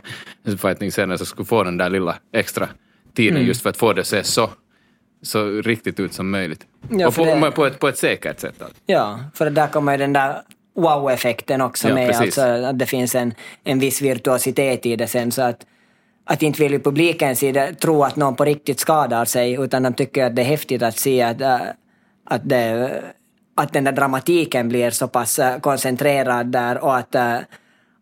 fighting-scener, 0.58 1.16
så 1.16 1.24
skulle 1.24 1.46
få 1.46 1.64
den 1.64 1.76
där 1.76 1.90
lilla 1.90 2.16
extra 2.34 2.68
tiden 3.14 3.36
Mm. 3.36 3.48
just 3.48 3.62
för 3.62 3.70
att 3.70 3.76
få 3.76 3.92
det 3.92 4.00
att 4.00 4.06
se 4.06 4.24
så, 4.24 4.50
så 5.22 5.44
riktigt 5.50 6.00
ut 6.00 6.12
som 6.12 6.30
möjligt. 6.30 6.66
Ja, 6.90 7.08
och 7.08 7.14
på, 7.14 7.24
det- 7.24 7.50
på, 7.50 7.66
ett, 7.66 7.78
på 7.78 7.88
ett 7.88 7.98
säkert 7.98 8.40
sätt. 8.40 8.62
Ja, 8.86 9.20
för 9.34 9.50
där 9.50 9.66
kommer 9.66 9.98
den 9.98 10.12
där 10.12 10.36
wow-effekten 10.76 11.60
också 11.60 11.88
Ja, 11.88 11.94
med. 11.94 12.08
precis. 12.08 12.38
Alltså 12.38 12.66
att 12.66 12.78
det 12.78 12.86
finns 12.86 13.14
en, 13.14 13.34
en 13.64 13.78
viss 13.78 14.02
virtuositet 14.02 14.86
i 14.86 14.96
det 14.96 15.06
sen. 15.06 15.32
Så 15.32 15.42
att, 15.42 15.66
att 16.24 16.42
inte 16.42 16.62
vill 16.62 16.72
ju 16.72 16.80
publiken 16.80 17.36
sida 17.36 17.66
tro 17.80 18.02
att 18.04 18.16
någon 18.16 18.36
på 18.36 18.44
riktigt 18.44 18.80
skadar 18.80 19.24
sig, 19.24 19.52
utan 19.52 19.82
de 19.82 19.92
tycker 19.94 20.24
att 20.24 20.36
det 20.36 20.42
är 20.42 20.46
häftigt 20.46 20.82
att 20.82 20.98
se 20.98 21.22
att, 21.22 21.40
äh, 21.40 21.60
att, 22.24 22.48
det, 22.48 23.02
att 23.56 23.72
den 23.72 23.84
där 23.84 23.92
dramatiken 23.92 24.68
blir 24.68 24.90
så 24.90 25.08
pass 25.08 25.38
äh, 25.38 25.58
koncentrerad 25.58 26.46
där 26.46 26.84
och 26.84 26.96
att, 26.96 27.14
äh, 27.14 27.36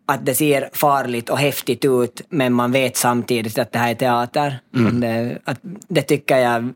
att 0.09 0.27
det 0.27 0.35
ser 0.35 0.71
farligt 0.73 1.31
och 1.31 1.39
häftigt 1.39 1.85
ut, 1.85 2.23
men 2.29 2.53
man 2.53 2.73
vet 2.73 2.97
samtidigt 2.97 3.59
att 3.59 3.73
det 3.73 3.79
här 3.79 3.91
är 3.91 3.95
teater. 3.95 4.61
Det, 5.01 5.39
att, 5.45 5.59
det 5.89 6.03
tycker 6.03 6.39
jag 6.39 6.73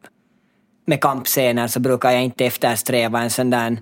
med 0.87 1.01
kampscener 1.01 1.67
så 1.67 1.81
brukar 1.81 2.11
jag 2.11 2.23
inte 2.23 2.45
eftersträva 2.47 3.23
en 3.23 3.31
sån 3.31 3.51
där 3.51 3.77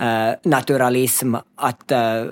eh, 0.00 0.34
naturalism 0.42 1.34
att 1.56 1.92
eh, 1.92 2.24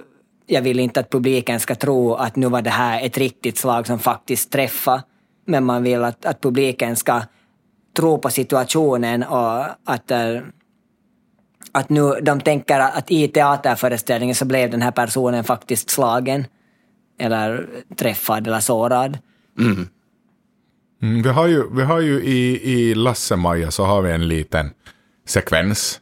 jag 0.46 0.62
vill 0.62 0.80
inte 0.80 1.00
att 1.00 1.10
publiken 1.10 1.60
ska 1.60 1.74
tro 1.74 2.14
att 2.14 2.36
nu 2.36 2.48
var 2.48 2.62
det 2.62 2.70
här 2.70 3.06
ett 3.06 3.18
riktigt 3.18 3.58
slag 3.58 3.86
som 3.86 3.98
faktiskt 3.98 4.50
träffade. 4.50 5.02
Men 5.46 5.64
man 5.64 5.82
vill 5.82 6.04
att, 6.04 6.26
att 6.26 6.40
publiken 6.40 6.96
ska 6.96 7.22
tro 7.96 8.18
på 8.18 8.30
situationen 8.30 9.22
och 9.22 9.64
att, 9.84 10.10
eh, 10.10 10.40
att 11.72 11.88
nu 11.88 12.20
de 12.22 12.40
tänker 12.40 12.80
att 12.80 13.10
i 13.10 13.28
teaterföreställningen 13.28 14.34
så 14.34 14.44
blev 14.44 14.70
den 14.70 14.82
här 14.82 14.90
personen 14.90 15.44
faktiskt 15.44 15.90
slagen 15.90 16.46
eller 17.18 17.66
träffad 17.96 18.46
eller 18.46 18.60
sårad. 18.60 19.18
Mm, 21.02 21.22
vi 21.22 21.28
har 21.28 21.46
ju, 21.46 21.74
vi 21.76 21.82
har 21.82 22.00
ju 22.00 22.22
i, 22.24 22.72
i 22.72 22.94
Lasse-Maja 22.94 23.70
så 23.70 23.84
har 23.84 24.02
vi 24.02 24.10
en 24.12 24.28
liten 24.28 24.70
sekvens. 25.26 26.00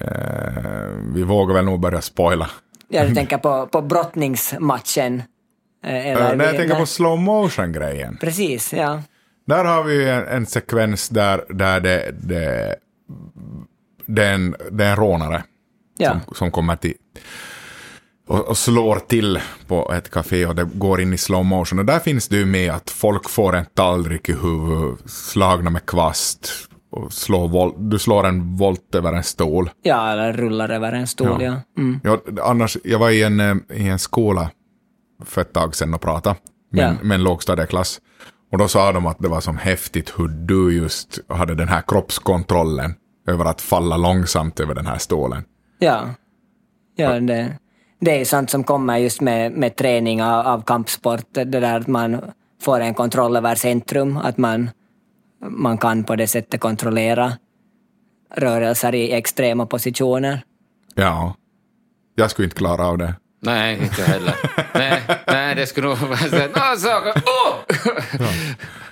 Eh, 0.00 0.88
vi 1.14 1.22
vågar 1.22 1.54
väl 1.54 1.64
nog 1.64 1.80
börja 1.80 2.00
spoila. 2.00 2.50
Jag 2.88 3.14
tänker 3.14 3.38
på, 3.38 3.66
på 3.66 3.82
brottningsmatchen. 3.82 5.22
eh, 5.84 6.06
Eller, 6.06 6.30
Eh, 6.30 6.36
när 6.36 6.44
jag 6.44 6.56
tänker 6.56 6.74
på 6.78 6.86
slow 6.86 7.18
motion-grejen. 7.18 8.16
Precis, 8.20 8.72
ja. 8.72 9.02
Där 9.46 9.64
har 9.64 9.84
vi 9.84 9.94
ju 9.94 10.08
en, 10.08 10.26
en 10.26 10.46
sekvens 10.46 11.08
där, 11.08 11.44
där 11.48 11.80
det, 11.80 12.10
det, 12.22 12.76
det, 14.06 14.24
är 14.24 14.34
en, 14.34 14.56
det 14.70 14.84
är 14.84 14.90
en 14.90 14.96
rånare. 14.96 15.44
Ja. 15.98 16.10
som, 16.10 16.34
som 16.34 16.50
kommer 16.50 16.76
till 16.76 16.94
och, 18.26 18.48
och 18.48 18.58
slår 18.58 18.96
till 18.96 19.40
på 19.66 19.92
ett 19.92 20.10
café 20.10 20.46
och 20.46 20.54
det 20.54 20.64
går 20.74 21.00
in 21.00 21.12
i 21.12 21.18
slow 21.18 21.44
motion. 21.44 21.78
Och 21.78 21.84
där 21.84 21.98
finns 21.98 22.28
det 22.28 22.36
ju 22.36 22.46
med 22.46 22.72
att 22.72 22.90
folk 22.90 23.28
får 23.30 23.56
en 23.56 23.64
tallrik 23.74 24.28
i 24.28 24.32
huvudet, 24.32 25.10
slagna 25.10 25.70
med 25.70 25.86
kvast. 25.86 26.52
Och 26.90 27.12
slår 27.12 27.74
du 27.90 27.98
slår 27.98 28.26
en 28.26 28.56
volt 28.56 28.94
över 28.94 29.12
en 29.12 29.22
stol. 29.24 29.70
Ja, 29.82 30.12
eller 30.12 30.32
rullar 30.32 30.68
över 30.68 30.92
en 30.92 31.06
stol, 31.06 31.42
ja. 31.42 31.60
Mm. 31.78 32.00
Ja, 32.04 32.20
annars, 32.42 32.76
jag 32.84 32.98
var 32.98 33.10
i 33.10 33.22
en, 33.22 33.40
eh, 33.40 33.56
i 33.70 33.88
en 33.88 33.98
skola 33.98 34.50
för 35.24 35.40
ett 35.40 35.52
tag 35.52 35.74
sedan 35.76 35.94
och 35.94 36.00
pratade 36.00 36.36
med, 36.72 36.84
Ja. 36.84 37.06
med 37.06 37.14
en 37.14 37.22
lågstadieklass. 37.22 38.00
Och 38.52 38.58
då 38.58 38.68
sa 38.68 38.92
de 38.92 39.06
att 39.06 39.18
det 39.18 39.28
var 39.28 39.40
som 39.40 39.56
häftigt 39.56 40.12
hur 40.16 40.28
du 40.28 40.74
just 40.76 41.18
hade 41.28 41.54
den 41.54 41.68
här 41.68 41.82
kroppskontrollen 41.86 42.94
över 43.26 43.44
att 43.44 43.60
falla 43.60 43.96
långsamt 43.96 44.60
över 44.60 44.74
den 44.74 44.86
här 44.86 44.98
stolen. 44.98 45.44
Ja, 45.78 46.08
ja 46.96 47.20
det, 47.20 47.58
det 48.00 48.20
är 48.20 48.24
sånt 48.24 48.50
som 48.50 48.64
kommer 48.64 48.96
just 48.98 49.20
med, 49.20 49.52
med 49.52 49.76
träning 49.76 50.22
av, 50.22 50.46
av 50.46 50.62
kampsport. 50.62 51.26
Det 51.32 51.44
där 51.44 51.80
att 51.80 51.86
man 51.86 52.20
får 52.62 52.80
en 52.80 52.94
kontroll 52.94 53.36
över 53.36 53.54
centrum, 53.54 54.16
att 54.16 54.38
man, 54.38 54.70
man 55.48 55.78
kan 55.78 56.04
på 56.04 56.16
det 56.16 56.26
sättet 56.26 56.60
kontrollera 56.60 57.32
rörelser 58.34 58.94
i 58.94 59.12
extrema 59.12 59.66
positioner. 59.66 60.42
Ja, 60.94 61.34
jag 62.14 62.30
skulle 62.30 62.46
inte 62.46 62.56
klara 62.56 62.86
av 62.86 62.98
det. 62.98 63.14
Nej, 63.40 63.78
inte 63.82 64.02
heller. 64.02 64.34
nej, 64.74 65.02
nej, 65.26 65.54
det 65.54 65.66
skulle 65.66 65.88
nog 65.88 65.98
vara 65.98 66.16
så 66.16 66.36
att, 66.36 66.54
"Nå, 66.54 66.76
så, 66.78 66.88
oh! 66.98 67.76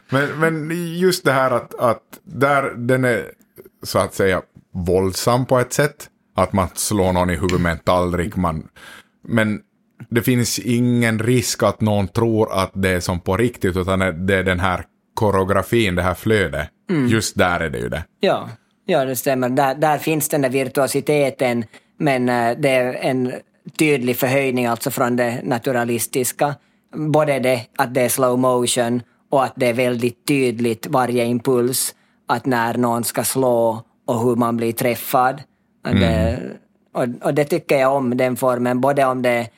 Men, 0.09 0.29
men 0.41 0.71
just 0.99 1.25
det 1.25 1.33
här 1.33 1.51
att, 1.51 1.75
att 1.75 2.03
där 2.25 2.75
den 2.77 3.05
är 3.05 3.25
så 3.85 3.99
att 3.99 4.15
säga 4.15 4.43
våldsam 4.73 5.47
på 5.47 5.59
ett 5.59 5.73
sätt. 5.73 6.09
Att 6.37 6.53
man 6.53 6.69
slår 6.75 7.13
någon 7.13 7.31
i 7.31 7.35
huvudet 7.35 7.61
med 7.61 7.73
en 7.73 7.79
tallrik. 7.79 8.37
Man, 8.37 8.69
men 9.29 9.61
det 10.11 10.23
finns 10.23 10.59
ingen 10.59 11.19
risk 11.19 11.63
att 11.63 11.81
någon 11.81 12.09
tror 12.09 12.53
att 12.53 12.71
det 12.75 12.91
är 12.91 13.01
som 13.01 13.21
på 13.21 13.37
riktigt. 13.37 13.77
Utan 13.77 14.27
det 14.27 14.35
är 14.35 14.43
den 14.43 14.61
här 14.61 14.85
koreografin, 15.15 15.95
det 15.95 16.03
här 16.03 16.15
flödet. 16.15 16.69
Just 17.09 17.39
där 17.39 17.61
är 17.61 17.71
det 17.71 17.79
ju 17.79 17.89
det. 17.89 18.05
Ja, 18.21 18.49
ja 18.85 19.05
det 19.05 19.17
stämmer. 19.17 19.49
Där, 19.49 19.75
där 19.75 19.99
finns 19.99 20.29
den 20.29 20.43
där 20.43 20.51
virtuositeten, 20.51 21.65
men 21.99 22.29
eh, 22.29 22.57
det 22.59 22.69
är 22.69 22.95
en 22.95 23.33
tydlig 23.79 24.17
förhöjning 24.17 24.67
alltså 24.67 24.91
från 24.91 25.17
det 25.17 25.41
naturalistiska. 25.45 26.55
Både 26.97 27.39
det 27.39 27.67
att 27.77 27.95
det 27.95 28.01
är 28.01 28.09
slow 28.09 28.39
motion 28.39 29.03
och 29.31 29.45
att 29.45 29.53
det 29.57 29.67
är 29.67 29.73
väldigt 29.73 30.27
tydligt 30.27 30.87
varje 30.87 31.25
impuls, 31.25 31.95
att 32.27 32.47
när 32.47 32.77
någon 32.79 33.05
ska 33.05 33.25
slå 33.25 33.83
och 34.07 34.21
hur 34.21 34.37
man 34.37 34.57
blir 34.57 34.73
träffad. 34.73 35.43
Att 35.85 36.01
det, 36.01 36.41
och, 36.95 37.07
och 37.23 37.35
det 37.35 37.45
tycker 37.45 37.79
jag 37.79 37.97
om, 37.97 38.17
den 38.17 38.37
formen, 38.37 38.81
både 38.81 39.05
om 39.05 39.23
det 39.23 39.49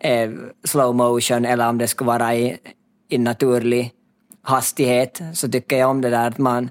är 0.00 0.38
slow 0.64 0.94
motion 0.94 1.44
eller 1.44 1.68
om 1.68 1.78
det 1.78 1.86
skulle 1.86 2.08
vara 2.08 2.34
i, 2.34 2.56
i 3.08 3.18
naturlig 3.18 3.90
hastighet, 4.42 5.22
så 5.32 5.48
tycker 5.48 5.78
jag 5.78 5.90
om 5.90 6.00
det 6.00 6.10
där 6.10 6.28
att 6.28 6.38
man 6.38 6.70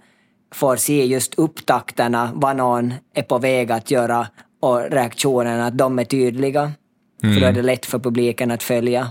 får 0.54 0.76
se 0.76 1.06
just 1.06 1.36
upptakterna, 1.36 2.32
vad 2.34 2.56
någon 2.56 2.94
är 3.14 3.24
på 3.24 3.38
väg 3.38 3.72
att 3.72 3.92
göra 3.92 4.28
och 4.60 4.82
reaktionerna, 4.92 5.66
att 5.66 5.78
de 5.78 6.00
är 6.00 6.04
tydliga. 6.04 6.72
För 7.22 7.42
då 7.42 7.48
är 7.48 7.52
det 7.52 7.62
lätt 7.62 7.86
för 7.86 8.00
publiken 8.00 8.52
att 8.52 8.64
följa, 8.64 9.08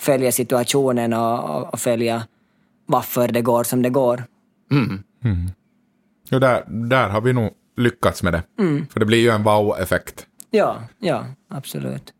följa 0.00 0.32
situationen 0.32 1.12
och, 1.12 1.44
och, 1.44 1.72
och 1.72 1.80
följa 1.80 2.22
varför 2.86 3.28
det 3.28 3.40
går 3.40 3.64
som 3.64 3.82
det 3.82 3.90
går. 3.90 4.24
Och 6.32 6.40
där, 6.40 6.64
där 6.88 7.08
har 7.08 7.20
vi 7.20 7.32
nog 7.32 7.50
lyckats 7.76 8.22
med 8.22 8.32
det. 8.32 8.42
För 8.90 9.00
det 9.00 9.06
blir 9.06 9.18
ju 9.18 9.30
en 9.30 9.42
wow-effekt. 9.42 10.26
Ja, 10.50 10.82
ja, 10.98 11.24
absolut. 11.48 12.12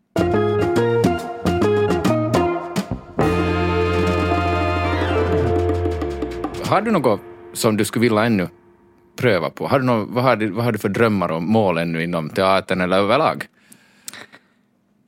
Har 6.65 6.81
du 6.81 6.91
något 6.91 7.21
som 7.53 7.77
du 7.77 7.85
skulle 7.85 8.03
vilja 8.03 8.23
ännu 8.23 8.47
pröva 9.17 9.49
på? 9.49 9.67
Har 9.67 9.79
du 9.79 9.85
något, 9.85 10.09
vad, 10.09 10.23
har 10.23 10.35
du, 10.35 10.49
vad 10.49 10.65
har 10.65 10.71
du 10.71 10.77
för 10.77 10.89
drömmar 10.89 11.31
och 11.31 11.43
mål 11.43 11.77
ännu 11.77 12.03
inom 12.03 12.29
teatern 12.29 12.81
eller 12.81 12.97
överlag? 12.97 13.45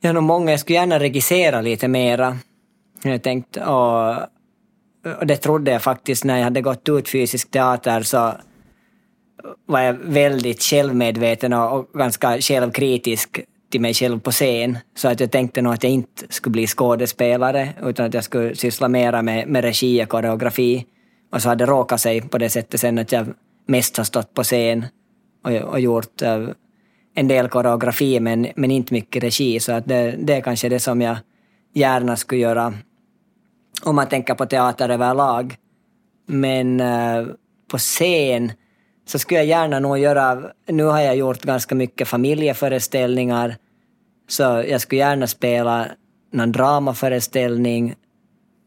Jag 0.00 0.08
har 0.08 0.14
nog 0.14 0.22
många, 0.22 0.50
jag 0.50 0.60
skulle 0.60 0.78
gärna 0.78 0.98
regissera 0.98 1.60
lite 1.60 1.88
mera. 1.88 2.36
Jag 3.02 3.22
tänkt, 3.22 3.56
och, 3.56 4.16
och 5.20 5.26
det 5.26 5.36
trodde 5.36 5.70
jag 5.70 5.82
faktiskt 5.82 6.24
när 6.24 6.36
jag 6.36 6.44
hade 6.44 6.60
gått 6.60 6.88
ut 6.88 7.08
fysisk 7.08 7.50
teater 7.50 8.02
så 8.02 8.34
var 9.66 9.80
jag 9.80 9.94
väldigt 9.94 10.62
självmedveten 10.62 11.52
och, 11.52 11.92
ganska 11.92 12.40
självkritisk 12.40 13.40
till 13.70 13.80
mig 13.80 13.94
själv 13.94 14.20
på 14.20 14.30
scen. 14.30 14.78
Så 14.96 15.08
att 15.08 15.20
jag 15.20 15.30
tänkte 15.30 15.62
nog 15.62 15.72
att 15.72 15.82
jag 15.82 15.92
inte 15.92 16.26
skulle 16.28 16.52
bli 16.52 16.66
skådespelare 16.66 17.68
utan 17.82 18.06
att 18.06 18.14
jag 18.14 18.24
skulle 18.24 18.54
syssla 18.54 18.88
mera 18.88 19.22
med, 19.22 19.48
med 19.48 19.64
regi 19.64 20.04
och 20.04 20.08
koreografi. 20.08 20.86
Och 21.32 21.42
så 21.42 21.48
hade 21.48 21.66
det 21.66 21.70
råkat 21.70 22.00
sig 22.00 22.20
på 22.20 22.38
det 22.38 22.48
sättet 22.48 22.80
sen 22.80 22.98
att 22.98 23.12
jag 23.12 23.26
mest 23.66 23.96
har 23.96 24.04
stått 24.04 24.34
på 24.34 24.42
scen 24.42 24.86
och, 25.44 25.52
och 25.52 25.80
gjort 25.80 26.22
uh, 26.22 26.48
en 27.14 27.28
del 27.28 27.48
koreografi 27.48 28.20
men, 28.20 28.46
men 28.56 28.70
inte 28.70 28.94
mycket 28.94 29.22
regi. 29.22 29.60
Så 29.60 29.72
att 29.72 29.88
det, 29.88 30.14
det 30.18 30.34
är 30.34 30.40
kanske 30.40 30.68
det 30.68 30.80
som 30.80 31.00
jag 31.00 31.16
gärna 31.74 32.16
skulle 32.16 32.40
göra 32.40 32.74
om 33.82 33.96
man 33.96 34.08
tänker 34.08 34.34
på 34.34 34.46
teater 34.46 34.88
överlag. 34.88 35.56
Men 36.26 36.80
eh, 36.80 37.26
på 37.70 37.78
scen 37.78 38.52
så 39.06 39.18
skulle 39.18 39.40
jag 39.40 39.46
gärna 39.46 39.78
nog 39.78 39.98
göra, 39.98 40.42
nu 40.66 40.84
har 40.84 41.00
jag 41.00 41.16
gjort 41.16 41.42
ganska 41.42 41.74
mycket 41.74 42.08
familjeföreställningar, 42.08 43.56
så 44.28 44.42
jag 44.42 44.80
skulle 44.80 44.98
gärna 44.98 45.26
spela 45.26 45.86
någon 46.32 46.52
dramaföreställning 46.52 47.94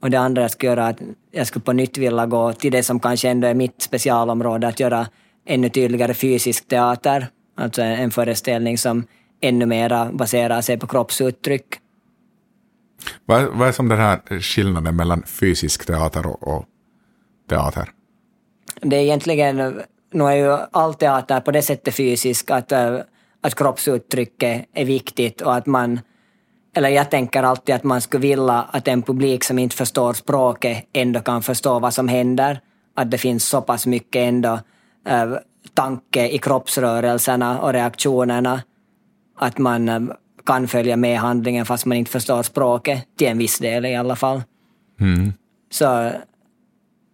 och 0.01 0.09
det 0.09 0.19
andra 0.19 0.41
jag 0.41 0.51
skulle 0.51 0.71
göra, 0.71 0.87
att 0.87 0.99
jag 1.31 1.47
skulle 1.47 1.63
på 1.63 1.73
nytt 1.73 1.97
vilja 1.97 2.25
gå 2.25 2.53
till 2.53 2.71
det 2.71 2.83
som 2.83 2.99
kanske 2.99 3.29
ändå 3.29 3.47
är 3.47 3.53
mitt 3.53 3.81
specialområde, 3.81 4.67
att 4.67 4.79
göra 4.79 5.07
ännu 5.45 5.69
tydligare 5.69 6.13
fysisk 6.13 6.67
teater, 6.67 7.27
alltså 7.55 7.81
en 7.81 8.11
föreställning 8.11 8.77
som 8.77 9.05
ännu 9.41 9.65
mera 9.65 10.09
baserar 10.13 10.61
sig 10.61 10.77
på 10.77 10.87
kroppsuttryck. 10.87 11.65
Vad, 13.25 13.41
är- 13.41 13.47
vad 13.47 13.67
är 13.67 13.71
som 13.71 13.89
den 13.89 13.97
här 13.99 14.39
skillnaden 14.41 14.95
mellan 14.95 15.23
fysisk 15.25 15.85
teater 15.85 16.25
och, 16.25 16.47
och 16.47 16.65
teater? 17.49 17.89
det 18.81 18.95
är 18.95 19.01
egentligen, 19.01 19.81
nu 20.13 20.23
är 20.23 20.35
ju 20.35 20.57
all 20.71 20.93
teater 20.93 21.39
på 21.41 21.51
det 21.51 21.61
sättet 21.61 21.95
fysisk 21.95 22.51
att, 22.51 22.71
att 23.41 23.55
kroppsuttrycket 23.55 24.65
är 24.73 24.85
viktigt 24.85 25.41
och 25.41 25.55
att 25.55 25.65
man, 25.65 25.99
eller 26.75 26.89
jag 26.89 27.11
tänker 27.11 27.43
alltid 27.43 27.75
att 27.75 27.83
man 27.83 28.01
skulle 28.01 28.21
vilja 28.21 28.53
att 28.71 28.87
en 28.87 29.01
publik 29.01 29.43
som 29.43 29.59
inte 29.59 29.75
förstår 29.75 30.13
språket 30.13 30.85
ändå 30.93 31.19
kan 31.19 31.41
förstå 31.41 31.79
vad 31.79 31.93
som 31.93 32.07
händer. 32.07 32.59
Att 32.95 33.11
det 33.11 33.17
finns 33.17 33.45
så 33.45 33.61
pass 33.61 33.85
mycket 33.85 34.19
ändå 34.19 34.59
eh, 35.07 35.33
tanke 35.73 36.27
i 36.27 36.37
kroppsrörelserna 36.37 37.59
och 37.61 37.73
reaktionerna 37.73 38.61
att 39.37 39.57
man 39.57 39.89
eh, 39.89 39.99
kan 40.45 40.67
följa 40.67 40.97
med 40.97 41.19
handlingen 41.19 41.65
fast 41.65 41.85
man 41.85 41.97
inte 41.97 42.11
förstår 42.11 42.43
språket, 42.43 43.07
till 43.17 43.27
en 43.27 43.37
viss 43.37 43.59
del 43.59 43.85
i 43.85 43.95
alla 43.95 44.15
fall. 44.15 44.43
Så 45.71 46.11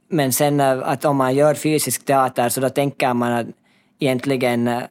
men 0.10 0.34
sen 0.34 0.60
att 0.62 1.06
om 1.06 1.18
man 1.18 1.36
gör 1.36 1.54
fysisk 1.54 2.06
teater 2.06 2.50
så 2.50 2.62
då 2.62 2.70
tänker 2.70 3.14
man 3.14 3.32
att 3.32 3.48
egentligen 4.00 4.68
eh, 4.68 4.84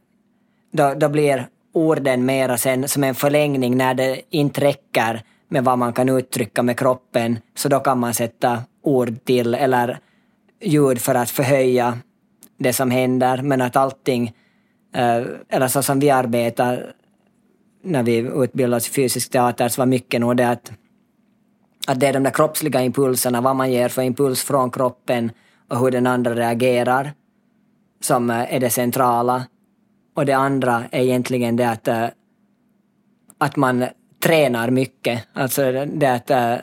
då, 0.72 0.94
då 0.94 1.09
blir 1.09 1.48
orden 1.72 2.27
mera 2.27 2.57
sen 2.57 2.88
som 2.88 3.05
en 3.05 3.14
förlängning 3.14 3.77
när 3.77 3.94
det 3.94 4.20
inte 4.31 4.61
räcker 4.61 5.22
med 5.48 5.64
vad 5.64 5.79
man 5.79 5.92
kan 5.92 6.09
uttrycka 6.09 6.62
med 6.62 6.79
kroppen. 6.79 7.38
Så 7.55 7.68
då 7.68 7.81
kan 7.81 7.98
man 7.98 8.14
sätta 8.14 8.62
ord 8.83 9.24
till 9.24 9.55
eller 9.55 9.98
ljud 10.61 11.01
för 11.01 11.14
att 11.14 11.31
förhöja 11.31 11.98
det 12.59 12.72
som 12.72 12.90
händer. 12.90 13.42
Men 13.42 13.61
att 13.61 13.77
allting 13.77 14.33
eh, 14.94 15.22
eller 15.48 15.68
så 15.68 15.83
som 15.83 16.01
vi 16.01 16.11
arbetar 16.11 16.92
när 17.88 18.03
vi 18.03 18.16
utbildade 18.16 18.77
oss 18.77 18.88
i 18.88 18.92
fysisk 18.92 19.31
teater 19.31 19.68
så 19.68 19.81
var 19.81 19.87
mycket 19.87 20.20
nog 20.20 20.37
det 20.37 20.48
att 20.48 20.72
att 21.88 22.01
det 22.01 22.07
är 22.07 22.12
de 22.12 22.22
där 22.22 22.31
kroppsliga 22.31 22.83
impulserna, 22.83 23.40
vad 23.40 23.57
man 23.57 23.72
ger 23.72 23.88
för 23.88 24.03
impuls 24.03 24.42
från 24.42 24.70
kroppen 24.70 25.31
och 25.68 25.79
hur 25.79 25.90
den 25.90 26.07
andra 26.07 26.35
reagerar, 26.35 27.12
som 28.01 28.31
eh, 28.31 28.55
är 28.55 28.61
det 28.61 28.70
centrala. 28.70 29.46
Och 30.16 30.27
det 30.27 30.33
andra 30.33 30.85
är 30.90 31.03
egentligen 31.03 31.57
det 31.57 31.70
att, 31.70 31.88
eh, 31.88 32.07
att 33.38 33.57
man 33.57 33.85
tränar 34.22 34.70
mycket. 34.70 35.24
Alltså 35.33 35.72
det 35.87 36.07
att, 36.07 36.31
eh, 36.31 36.55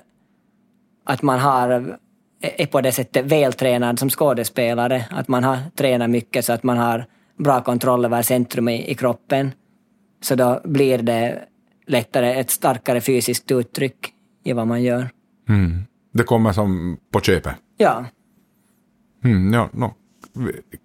att 1.05 1.21
man 1.21 1.39
har, 1.39 1.97
är 2.41 2.65
på 2.65 2.81
det 2.81 2.91
sättet 2.91 3.25
vältränad 3.25 3.99
som 3.99 4.09
skådespelare. 4.09 5.05
Att 5.11 5.27
man 5.27 5.43
har 5.43 5.57
tränat 5.75 6.09
mycket 6.09 6.45
så 6.45 6.53
att 6.53 6.63
man 6.63 6.77
har 6.77 7.05
bra 7.37 7.61
kontroll 7.61 8.05
över 8.05 8.21
centrum 8.21 8.69
i, 8.69 8.91
i 8.91 8.95
kroppen. 8.95 9.51
Så 10.25 10.35
då 10.35 10.61
blir 10.63 10.97
det 10.97 11.45
lättare 11.87 12.33
ett 12.33 12.49
starkare 12.49 13.01
fysiskt 13.01 13.51
uttryck 13.51 14.13
i 14.43 14.53
vad 14.53 14.67
man 14.67 14.83
gör. 14.83 15.09
Det 16.13 16.23
kommer 16.23 16.51
som 16.51 16.97
på 17.11 17.19
köpet. 17.19 17.55
Ja, 17.77 18.05
Mm, 19.23 19.53
ja, 19.53 19.69
no. 19.73 19.93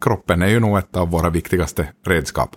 Kroppen 0.00 0.42
är 0.42 0.46
ju 0.46 0.61
nog 0.61 0.79
ett 0.79 0.96
av 0.96 1.11
våra 1.11 1.31
viktigaste 1.31 1.88
redskap. 2.07 2.57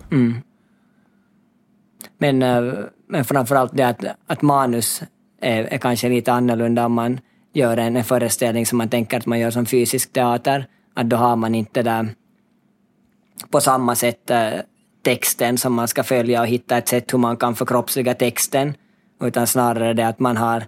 Men, 2.18 2.42
eh, 2.42 2.74
men 3.08 3.24
framförallt 3.24 3.76
det 3.76 3.82
att, 3.82 4.04
att 4.26 4.42
manus 4.42 5.02
är, 5.40 5.64
är 5.64 5.78
kanske 5.78 6.08
lite 6.08 6.32
annorlunda 6.32 6.86
om 6.86 6.92
man 6.92 7.20
gör 7.52 7.76
en, 7.76 7.96
en 7.96 8.04
föreställning 8.04 8.66
som 8.66 8.78
man 8.78 8.88
tänker 8.88 9.16
att 9.18 9.26
man 9.26 9.38
gör 9.38 9.50
som 9.50 9.66
fysisk 9.66 10.12
teater. 10.12 10.66
Att 10.94 11.10
då 11.10 11.16
har 11.16 11.36
man 11.36 11.54
inte 11.54 11.82
där 11.82 12.08
på 13.50 13.60
samma 13.60 13.94
sätt 13.94 14.30
eh, 14.30 14.52
texten 15.04 15.58
som 15.58 15.74
man 15.74 15.88
ska 15.88 16.02
följa 16.02 16.40
och 16.40 16.46
hitta 16.46 16.78
ett 16.78 16.88
sätt 16.88 17.12
hur 17.12 17.18
man 17.18 17.36
kan 17.36 17.54
förkroppsliga 17.54 18.14
texten. 18.14 18.74
Utan 19.22 19.46
snarare 19.46 19.94
det 19.94 20.06
att 20.06 20.20
man 20.20 20.36
har 20.36 20.64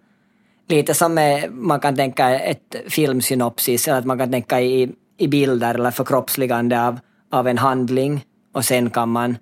lite 0.68 0.94
som 0.94 1.14
med, 1.14 1.52
man 1.52 1.80
kan 1.80 1.96
tänka 1.96 2.38
ett 2.38 2.76
filmsynopsis, 2.88 3.88
eller 3.88 3.98
att 3.98 4.04
man 4.04 4.18
kan 4.18 4.30
tänka 4.30 4.60
i, 4.60 4.92
i 5.18 5.28
bilder 5.28 5.74
eller 5.74 5.90
förkroppsligande 5.90 6.86
av, 6.86 6.98
av 7.32 7.48
en 7.48 7.58
handling 7.58 8.24
och 8.54 8.64
sen 8.64 8.90
kan 8.90 9.08
man 9.08 9.36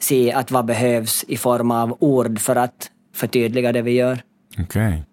se 0.00 0.32
att 0.32 0.50
vad 0.50 0.64
behövs 0.64 1.24
i 1.28 1.36
form 1.36 1.70
av 1.70 1.96
ord 2.00 2.38
för 2.38 2.56
att 2.56 2.90
förtydliga 3.14 3.72
det 3.72 3.82
vi 3.82 3.92
gör. 3.92 4.22
Okej. 4.58 5.04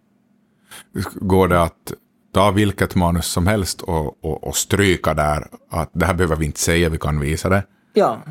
Går 1.15 1.47
det 1.47 1.61
att 1.61 1.93
ta 2.33 2.51
vilket 2.51 2.95
manus 2.95 3.25
som 3.25 3.47
helst 3.47 3.81
och, 3.81 4.25
och, 4.25 4.43
och 4.43 4.55
stryka 4.55 5.13
där 5.13 5.47
att 5.69 5.89
det 5.93 6.05
här 6.05 6.13
behöver 6.13 6.35
vi 6.35 6.45
inte 6.45 6.59
säga, 6.59 6.89
vi 6.89 6.97
kan 6.97 7.19
visa 7.19 7.49
det? 7.49 7.63
Ja, 7.93 8.21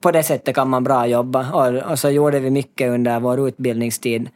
på 0.00 0.10
det 0.10 0.22
sättet 0.22 0.54
kan 0.54 0.68
man 0.68 0.84
bra 0.84 1.06
jobba. 1.06 1.52
Och, 1.52 1.90
och 1.90 1.98
så 1.98 2.10
gjorde 2.10 2.40
vi 2.40 2.50
mycket 2.50 2.90
under 2.90 3.20
vår 3.20 3.48
utbildningstid 3.48 4.28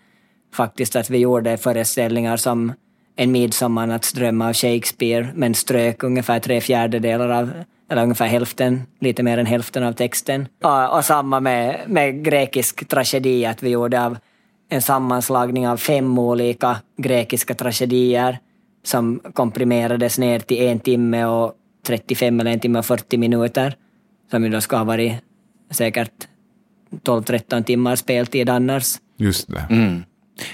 faktiskt 0.55 0.97
att 0.97 1.11
vi 1.11 1.19
gjorde 1.19 1.57
föreställningar 1.57 2.37
som 2.37 2.73
En 3.21 3.33
midsommarnattsdröm 3.33 4.43
av 4.43 4.53
Shakespeare 4.53 5.29
men 5.35 5.55
strök 5.55 6.03
ungefär 6.03 6.41
tre 6.41 6.61
fjärdedelar 6.61 7.29
av 7.29 7.51
eller 7.91 8.03
ungefär 8.03 8.27
hälften, 8.27 8.83
lite 9.01 9.23
mer 9.23 9.39
än 9.39 9.47
hälften 9.47 9.83
av 9.83 9.93
texten. 9.93 10.49
Och, 10.63 10.97
och 10.97 11.05
samma 11.05 11.41
med, 11.41 11.81
med 11.87 12.25
grekisk 12.25 12.89
tragedi, 12.89 13.47
att 13.47 13.63
vi 13.63 13.69
gjorde 13.71 14.05
av 14.05 14.19
en 14.69 14.83
sammanslagning 14.83 15.69
av 15.69 15.77
fem 15.77 16.19
olika 16.19 16.77
grekiska 16.97 17.55
tragedier 17.55 18.39
som 18.85 19.21
komprimerades 19.33 20.19
ner 20.19 20.39
till 20.39 20.63
en 20.63 20.81
timme 20.81 21.25
och 21.25 21.53
35 21.87 22.41
eller 22.41 22.51
en 22.51 22.61
timme 22.61 22.79
och 22.79 22.87
40 22.87 23.17
minuter. 23.19 23.77
Som 24.31 24.45
ju 24.45 24.51
då 24.51 24.61
ska 24.61 24.77
ha 24.77 24.85
varit 24.85 25.13
säkert 25.71 26.29
12-13 26.91 27.63
timmar 27.63 27.97
speltid 27.97 28.49
annars. 28.49 28.99
Just 29.17 29.49
det. 29.49 29.67
Mm. 29.71 30.03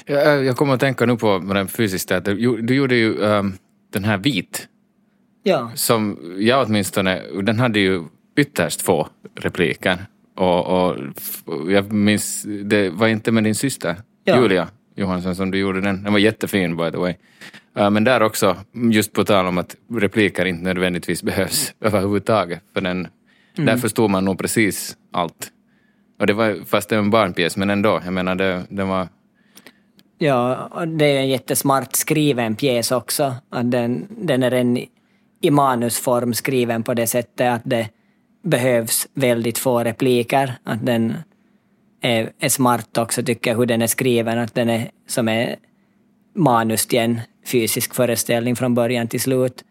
Jag, 0.06 0.44
jag 0.44 0.56
kommer 0.56 0.74
att 0.74 0.80
tänka 0.80 1.06
nu 1.06 1.16
på 1.16 1.38
den 1.38 1.68
fysiska 1.68 2.08
teater. 2.08 2.62
Du 2.62 2.74
gjorde 2.74 2.94
ju 2.94 3.18
um, 3.18 3.54
den 3.92 4.04
här 4.04 4.16
Vit. 4.18 4.68
Ja. 5.42 5.70
Som 5.74 6.18
jag 6.38 6.66
åtminstone, 6.66 7.22
den 7.42 7.58
hade 7.58 7.80
ju 7.80 8.04
ytterst 8.36 8.82
få 8.82 9.08
repliker. 9.40 9.98
Och, 10.36 10.88
och 10.88 10.96
jag 11.72 11.92
minns, 11.92 12.46
det 12.64 12.90
var 12.90 13.08
inte 13.08 13.32
med 13.32 13.44
din 13.44 13.54
syster 13.54 13.96
Ja. 14.24 14.42
Julia 14.42 14.68
Johansson 14.96 15.36
som 15.36 15.50
du 15.50 15.58
gjorde 15.58 15.80
den. 15.80 16.02
Den 16.02 16.12
var 16.12 16.20
jättefin 16.20 16.76
by 16.76 16.90
the 16.90 16.96
way. 16.96 17.14
Uh, 17.78 17.90
men 17.90 18.04
där 18.04 18.22
också, 18.22 18.56
just 18.92 19.12
på 19.12 19.24
tal 19.24 19.46
om 19.46 19.58
att 19.58 19.76
repliker 19.92 20.44
inte 20.44 20.64
nödvändigtvis 20.64 21.22
behövs 21.22 21.74
överhuvudtaget. 21.80 22.62
För 22.74 22.80
den, 22.80 23.08
Där 23.56 23.76
förstod 23.76 24.10
man 24.10 24.24
nog 24.24 24.38
precis 24.38 24.96
allt. 25.12 25.50
Och 26.20 26.26
det 26.26 26.32
var, 26.32 26.64
fast 26.66 26.88
det 26.88 26.96
var 26.96 27.02
en 27.02 27.10
barnpjäs, 27.10 27.56
men 27.56 27.70
ändå. 27.70 28.00
Jag 28.04 28.12
menar, 28.12 28.34
det, 28.34 28.62
det 28.68 28.84
var... 28.84 29.08
Ja, 30.18 30.70
det 30.86 31.04
är 31.04 31.20
en 31.20 31.28
jättesmart 31.28 31.96
skriven 31.96 32.56
pjäs 32.56 32.92
också. 32.92 33.34
Att 33.50 33.70
den, 33.70 34.06
den 34.10 34.42
är 34.42 34.50
en 34.50 34.78
i 35.40 35.50
manusform 35.50 36.34
skriven 36.34 36.82
på 36.82 36.94
det 36.94 37.06
sättet 37.06 37.52
att 37.52 37.62
det 37.64 37.88
behövs 38.42 39.08
väldigt 39.14 39.58
få 39.58 39.84
repliker. 39.84 40.54
Att 40.64 40.86
den 40.86 41.14
är, 42.00 42.32
är 42.38 42.48
smart 42.48 42.98
också 42.98 43.22
tycker 43.22 43.50
jag 43.50 43.58
hur 43.58 43.66
den 43.66 43.82
är 43.82 43.86
skriven. 43.86 44.38
Att 44.38 44.54
den 44.54 44.70
är 44.70 44.90
som 45.06 45.28
är 45.28 45.56
manus 46.34 46.86
till 46.86 46.98
en 46.98 47.20
fysisk 47.46 47.94
föreställning 47.94 48.56
från 48.56 48.74
början 48.74 49.08
till 49.08 49.20
slut. 49.20 49.64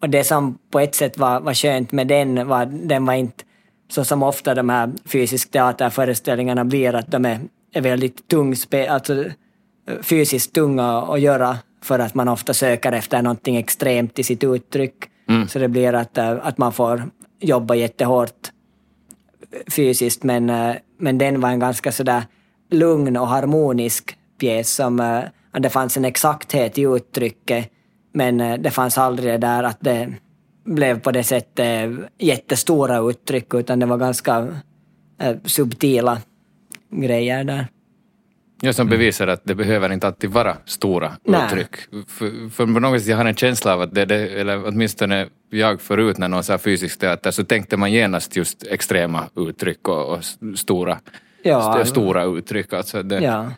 Och 0.00 0.10
det 0.10 0.24
som 0.24 0.58
på 0.70 0.80
ett 0.80 0.94
sätt 0.94 1.18
var, 1.18 1.40
var 1.40 1.54
skönt 1.54 1.92
med 1.92 2.06
den 2.06 2.48
var 2.48 2.66
den 2.66 3.06
var 3.06 3.14
inte 3.14 3.44
så 3.88 4.04
som 4.04 4.22
ofta 4.22 4.54
de 4.54 4.68
här 4.68 4.92
fysisk 5.06 5.50
teaterföreställningarna 5.50 6.64
blir, 6.64 6.94
att 6.94 7.10
de 7.10 7.24
är, 7.24 7.40
är 7.72 7.80
väldigt 7.80 8.28
tung, 8.28 8.54
alltså 8.88 9.24
fysiskt 10.02 10.52
tunga 10.52 11.02
att 11.02 11.20
göra 11.20 11.58
för 11.82 11.98
att 11.98 12.14
man 12.14 12.28
ofta 12.28 12.54
söker 12.54 12.92
efter 12.92 13.22
någonting 13.22 13.56
extremt 13.56 14.18
i 14.18 14.22
sitt 14.22 14.44
uttryck. 14.44 14.94
Så 15.48 15.58
det 15.58 15.68
blir 15.68 15.92
att, 15.92 16.18
eh, 16.18 16.36
att 16.42 16.58
man 16.58 16.72
får 16.72 17.02
jobba 17.40 17.74
jättehårt 17.74 18.50
fysiskt. 19.70 20.22
Men, 20.22 20.50
eh, 20.50 20.74
men 20.98 21.18
den 21.18 21.40
var 21.40 21.48
en 21.48 21.58
ganska 21.58 21.92
sådär 21.92 22.22
lugn 22.70 23.16
och 23.16 23.28
harmonisk 23.28 24.16
pjäs 24.40 24.74
som 24.74 25.00
eh, 25.00 25.18
att 25.50 25.62
det 25.62 25.70
fanns 25.70 25.96
en 25.96 26.04
exakthet 26.04 26.78
i 26.78 26.82
uttrycket 26.82 27.70
men 28.12 28.40
eh, 28.40 28.58
det 28.58 28.70
fanns 28.70 28.98
aldrig 28.98 29.32
det 29.32 29.38
där 29.38 29.62
att 29.62 29.78
det 29.80 30.08
blev 30.64 31.00
på 31.00 31.10
det 31.12 31.22
sättet 31.24 31.90
jättestora 32.18 32.98
uttryck 33.10 33.54
utan 33.54 33.78
det 33.78 33.86
var 33.86 33.96
ganska 33.98 34.48
eh, 35.20 35.36
subtila 35.44 36.18
grejer 36.90 37.44
där. 37.44 37.66
Jag 38.62 38.74
som 38.74 38.88
bevisar 38.88 39.26
att 39.26 39.40
det 39.44 39.54
behöver 39.54 39.92
inte 39.92 40.06
alltid 40.06 40.30
vara 40.30 40.56
stora 40.64 41.12
Nej. 41.24 41.40
uttryck. 41.46 41.76
För, 42.08 42.50
för 42.50 42.66
på 42.66 42.80
något 42.80 42.94
vis 42.94 43.06
jag 43.06 43.16
har 43.16 43.24
en 43.24 43.34
känsla 43.34 43.74
av 43.74 43.80
att 43.80 43.94
det, 43.94 44.04
det 44.04 44.28
eller 44.40 44.66
åtminstone 44.68 45.28
jag 45.50 45.80
förut 45.80 46.18
när 46.18 46.28
någon 46.28 46.44
sa 46.44 46.58
fysisk 46.58 46.98
teater 46.98 47.30
så 47.30 47.44
tänkte 47.44 47.76
man 47.76 47.92
genast 47.92 48.36
just 48.36 48.66
extrema 48.66 49.24
uttryck 49.36 49.88
och, 49.88 50.12
och 50.12 50.24
stora, 50.58 50.98
Ja. 51.42 51.74
st- 51.80 51.90
stora 51.90 52.24
uttryck. 52.24 52.72
Alltså 52.72 53.02
det, 53.02 53.20
Ja. 53.20 53.50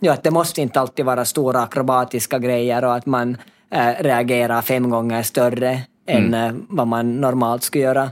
ja, 0.00 0.12
att 0.12 0.22
det 0.22 0.30
måste 0.30 0.60
inte 0.62 0.80
alltid 0.80 1.04
vara 1.04 1.24
stora 1.24 1.62
akrobatiska 1.62 2.38
grejer 2.38 2.84
och 2.84 2.94
att 2.94 3.06
man 3.06 3.36
eh, 3.72 4.02
reagerar 4.02 4.62
fem 4.62 4.90
gånger 4.90 5.22
större 5.22 5.82
än 6.06 6.34
eh, 6.34 6.52
vad 6.68 6.86
man 6.86 7.20
normalt 7.20 7.62
skulle 7.62 7.84
göra. 7.84 8.10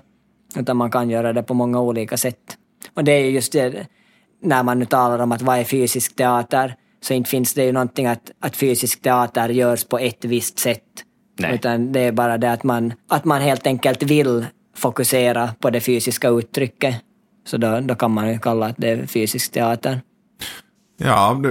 Utan 0.57 0.77
man 0.77 0.90
kan 0.90 1.11
göra 1.11 1.33
det 1.33 1.42
på 1.42 1.55
många 1.55 1.81
olika 1.81 2.16
sätt. 2.16 2.57
Och 2.94 3.05
det 3.05 3.12
är 3.12 3.25
ju 3.25 3.31
just 3.31 3.53
det, 3.53 3.87
när 4.42 4.62
man 4.62 4.79
nu 4.79 4.85
talar 4.85 5.18
om 5.18 5.33
att 5.33 5.42
vad 5.42 5.59
är 5.59 5.64
fysisk 5.64 6.16
teater, 6.16 6.75
så 7.01 7.14
inte 7.14 7.31
finns 7.31 7.55
det 7.55 7.64
ju 7.64 7.73
någonting 7.73 8.07
att, 8.07 8.31
att 8.40 8.57
fysisk 8.57 9.03
teater 9.03 9.49
görs 9.49 9.85
på 9.85 9.99
ett 9.99 10.25
visst 10.25 10.59
sätt. 10.59 10.85
Nej. 11.38 11.55
Utan 11.55 11.92
det 11.92 12.01
är 12.01 12.12
bara 12.12 12.38
det 12.38 12.53
att 12.53 12.64
man, 12.64 12.92
att 13.09 13.25
man 13.25 13.40
helt 13.40 13.66
enkelt 13.66 14.03
vill 14.03 14.46
fokusera 14.77 15.51
på 15.61 15.70
det 15.70 15.81
fysiska 15.81 16.29
uttrycket. 16.29 16.96
Så 17.46 17.57
då, 17.57 17.81
då 17.81 17.94
kan 17.94 18.11
man 18.11 18.33
ju 18.33 18.38
kalla 18.38 18.66
att 18.66 18.77
det 18.79 18.88
är 18.88 19.07
fysisk 19.07 19.53
teater. 19.53 20.01
Ja, 20.99 21.40
det, 21.42 21.49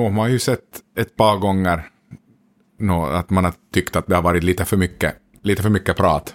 har 0.00 0.10
man 0.10 0.32
ju 0.32 0.38
sett 0.38 0.80
ett 0.98 1.16
par 1.16 1.36
gånger 1.36 1.82
nå, 2.78 3.06
att 3.06 3.30
man 3.30 3.44
har 3.44 3.54
tyckt 3.72 3.96
att 3.96 4.06
det 4.06 4.14
har 4.14 4.22
varit 4.22 4.44
lite 4.44 4.64
för 4.64 4.76
mycket, 4.76 5.14
lite 5.42 5.62
för 5.62 5.70
mycket 5.70 5.96
prat. 5.96 6.34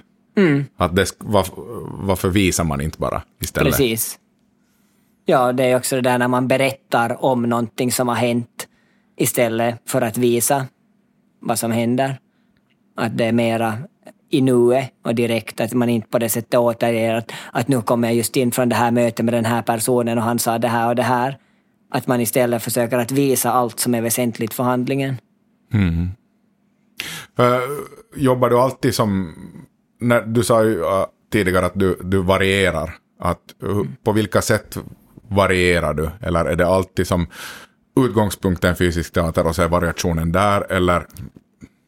Att 0.77 0.95
det, 0.95 1.15
var, 1.17 1.47
varför 2.07 2.29
visar 2.29 2.63
man 2.63 2.81
inte 2.81 2.97
bara 2.97 3.23
istället? 3.41 3.71
Precis. 3.71 4.19
Ja, 5.25 5.53
det 5.53 5.63
är 5.63 5.77
också 5.77 5.95
det 5.95 6.01
där 6.01 6.17
när 6.17 6.27
man 6.27 6.47
berättar 6.47 7.25
om 7.25 7.41
någonting 7.41 7.91
som 7.91 8.07
har 8.07 8.15
hänt 8.15 8.67
istället 9.17 9.81
för 9.85 10.01
att 10.01 10.17
visa 10.17 10.65
vad 11.39 11.59
som 11.59 11.71
händer. 11.71 12.19
Att 12.95 13.17
det 13.17 13.25
är 13.25 13.31
mera 13.31 13.77
i 14.29 14.41
nuet 14.41 14.91
och 15.05 15.15
direkt, 15.15 15.61
att 15.61 15.73
man 15.73 15.89
inte 15.89 16.07
på 16.07 16.19
det 16.19 16.29
sättet 16.29 16.59
återger 16.59 17.15
att, 17.15 17.31
att 17.51 17.67
nu 17.67 17.81
kommer 17.81 18.07
jag 18.07 18.15
just 18.15 18.37
in 18.37 18.51
från 18.51 18.69
det 18.69 18.75
här 18.75 18.91
mötet 18.91 19.25
med 19.25 19.33
den 19.33 19.45
här 19.45 19.61
personen 19.61 20.17
och 20.17 20.23
han 20.23 20.39
sa 20.39 20.57
det 20.57 20.67
här 20.67 20.87
och 20.87 20.95
det 20.95 21.03
här. 21.03 21.37
Att 21.91 22.07
man 22.07 22.21
istället 22.21 22.63
försöker 22.63 22.97
att 22.97 23.11
visa 23.11 23.51
allt 23.51 23.79
som 23.79 23.95
är 23.95 24.01
väsentligt 24.01 24.53
för 24.53 24.63
handlingen. 24.63 25.17
För, 25.71 26.20
jobbar 28.15 28.49
du 28.49 28.59
alltid 28.59 28.95
som... 28.95 29.35
När, 29.99 30.21
du 30.21 30.43
sa 30.43 30.63
ju 30.63 30.81
äh, 30.81 31.05
tidigare 31.31 31.65
att 31.65 31.79
du, 31.79 31.99
du 32.03 32.21
varierar. 32.21 32.95
Att, 33.19 33.39
äh, 33.63 33.81
på 34.03 34.11
vilka 34.11 34.41
sätt 34.41 34.77
varierar 35.29 35.93
du? 35.93 36.09
Eller 36.21 36.45
är 36.45 36.55
det 36.55 36.67
alltid 36.67 37.07
som 37.07 37.27
utgångspunkten 37.99 38.75
fysisk 38.75 39.13
teater 39.13 39.47
och 39.47 39.55
så 39.55 39.61
är 39.61 39.67
variationen 39.67 40.31
där? 40.31 40.71
Eller 40.71 41.05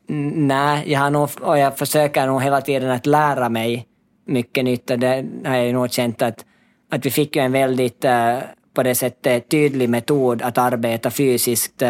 Mm, 0.09 0.47
Nej, 0.47 0.91
jag 0.91 0.99
har 0.99 1.09
nog, 1.09 1.29
och 1.41 1.57
jag 1.57 1.77
försöker 1.77 2.27
nog 2.27 2.43
hela 2.43 2.61
tiden 2.61 2.91
att 2.91 3.05
lära 3.05 3.49
mig 3.49 3.87
mycket 4.27 4.65
nytt. 4.65 4.89
Och 4.89 4.99
det 4.99 5.25
har 5.45 5.55
jag 5.55 5.65
ju 5.65 5.73
nog 5.73 5.91
känt 5.91 6.21
att, 6.21 6.45
att 6.91 7.05
vi 7.05 7.11
fick 7.11 7.35
ju 7.35 7.41
en 7.41 7.51
väldigt, 7.51 8.05
äh, 8.05 8.37
på 8.73 8.83
det 8.83 8.95
sättet, 8.95 9.49
tydlig 9.49 9.89
metod 9.89 10.41
att 10.41 10.57
arbeta 10.57 11.11
fysiskt 11.11 11.83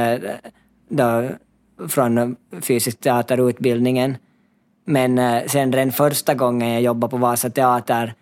då, 0.90 1.30
från 1.88 2.36
fysisk 2.62 3.00
teaterutbildningen. 3.00 4.18
Men 4.86 5.20
eh, 5.20 5.44
sen 5.48 5.72
den 5.72 5.92
första 5.92 6.34
gången 6.34 6.74
jag 6.74 6.82
jobbade 6.82 7.12
på 7.12 7.18
Vasa 7.18 7.50
Teater 7.50 8.14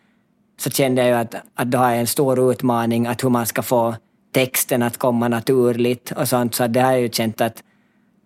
så 0.60 0.70
kände 0.70 1.02
jag 1.02 1.10
ju 1.10 1.16
att, 1.16 1.36
att 1.56 1.72
då 1.72 1.78
har 1.78 1.90
jag 1.90 2.00
en 2.00 2.08
stor 2.08 2.52
utmaning 2.52 3.08
att 3.08 3.24
hur 3.24 3.30
man 3.30 3.46
ska 3.46 3.62
få 3.62 3.96
texten 4.34 4.84
att 4.84 4.98
komma 4.98 5.28
naturligt 5.28 6.12
och 6.12 6.28
sånt. 6.28 6.56
Så 6.56 6.68
det 6.68 6.80
har 6.80 6.92
jag 6.92 7.02
ju 7.02 7.10
känt 7.10 7.42
att 7.42 7.64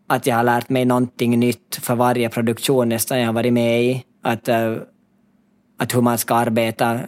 att 0.07 0.27
jag 0.27 0.35
har 0.35 0.43
lärt 0.43 0.69
mig 0.69 0.85
någonting 0.85 1.39
nytt 1.39 1.79
för 1.81 1.95
varje 1.95 2.29
produktion 2.29 2.89
nästan 2.89 3.19
jag 3.19 3.25
har 3.25 3.33
varit 3.33 3.53
med 3.53 3.83
i. 3.83 4.03
Att, 4.23 4.47
eh, 4.47 4.75
att 5.79 5.95
hur 5.95 6.01
man 6.01 6.17
ska 6.17 6.35
arbeta 6.35 6.99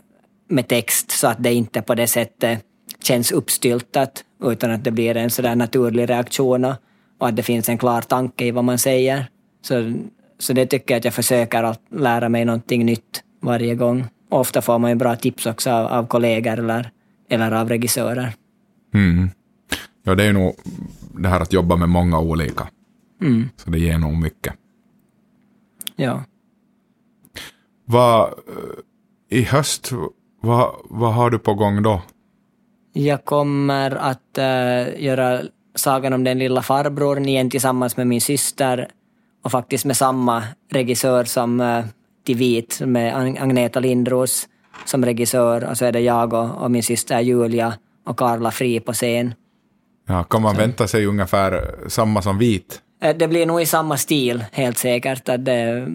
med 0.49 0.67
text 0.67 1.11
så 1.11 1.27
att 1.27 1.43
det 1.43 1.53
inte 1.53 1.81
på 1.81 1.95
det 1.95 2.07
sättet 2.07 2.63
känns 3.03 3.31
uppstyltat 3.31 4.23
utan 4.43 4.71
att 4.71 4.83
det 4.83 4.91
blir 4.91 5.17
en 5.17 5.29
sådär 5.29 5.55
naturlig 5.55 6.09
reaktion 6.09 6.65
och, 6.65 6.75
och 7.17 7.27
att 7.27 7.35
det 7.35 7.43
finns 7.43 7.69
en 7.69 7.77
klar 7.77 8.01
tanke 8.01 8.45
i 8.45 8.51
vad 8.51 8.63
man 8.63 8.77
säger. 8.77 9.27
Så, 9.61 9.93
så 10.39 10.53
det 10.53 10.65
tycker 10.65 10.93
jag 10.93 10.99
att 10.99 11.05
jag 11.05 11.13
försöker 11.13 11.63
att 11.63 11.81
lära 11.89 12.29
mig 12.29 12.45
någonting 12.45 12.85
nytt 12.85 13.23
varje 13.41 13.75
gång. 13.75 14.05
Ofta 14.29 14.61
får 14.61 14.79
man 14.79 14.89
ju 14.89 14.95
bra 14.95 15.15
tips 15.15 15.45
också 15.45 15.71
av, 15.71 15.85
av 15.85 16.07
kollegor 16.07 16.59
eller, 16.59 16.91
eller 17.29 17.51
av 17.51 17.69
regissörer. 17.69 18.33
Mm. 18.93 19.29
Ja, 20.03 20.15
det 20.15 20.23
är 20.23 20.33
nog 20.33 20.55
det 21.13 21.29
här 21.29 21.39
att 21.39 21.53
jobba 21.53 21.75
med 21.75 21.89
många 21.89 22.19
olika. 22.19 22.67
Mm. 23.21 23.49
Så 23.57 23.69
det 23.69 23.79
ger 23.79 23.97
nog 23.97 24.17
mycket. 24.17 24.53
Ja. 25.95 26.23
Vad, 27.85 28.33
I 29.29 29.41
höst, 29.43 29.91
vad, 30.41 30.75
vad 30.83 31.13
har 31.13 31.29
du 31.29 31.39
på 31.39 31.53
gång 31.53 31.83
då? 31.83 32.01
Jag 32.93 33.25
kommer 33.25 33.91
att 33.91 34.37
uh, 34.37 35.03
göra 35.03 35.41
Sagan 35.77 36.13
om 36.13 36.23
den 36.23 36.39
lilla 36.39 36.61
farbrorn 36.61 37.25
igen 37.25 37.49
tillsammans 37.49 37.97
med 37.97 38.07
min 38.07 38.21
syster 38.21 38.87
och 39.43 39.51
faktiskt 39.51 39.85
med 39.85 39.97
samma 39.97 40.43
regissör 40.71 41.23
som 41.23 41.59
uh, 41.59 41.85
Till 42.25 42.37
vit, 42.37 42.81
med 42.85 43.15
Agneta 43.15 43.79
Lindros 43.79 44.47
som 44.85 45.05
regissör 45.05 45.69
och 45.69 45.77
så 45.77 45.85
är 45.85 45.91
det 45.91 45.99
jag 45.99 46.33
och, 46.33 46.63
och 46.63 46.71
min 46.71 46.83
syster 46.83 47.19
Julia 47.19 47.73
och 48.05 48.17
Karla 48.17 48.51
Fri 48.51 48.79
på 48.79 48.93
scen. 48.93 49.33
Ja, 50.07 50.23
kan 50.23 50.41
man 50.41 50.55
vänta 50.55 50.87
sig 50.87 51.05
ungefär 51.05 51.75
samma 51.87 52.21
som 52.21 52.37
vit? 52.37 52.81
Eh, 53.01 53.17
det 53.17 53.27
blir 53.27 53.45
nog 53.45 53.61
i 53.61 53.65
samma 53.65 53.97
stil, 53.97 54.45
helt 54.51 54.77
säkert. 54.77 55.29
Att 55.29 55.45
det, 55.45 55.87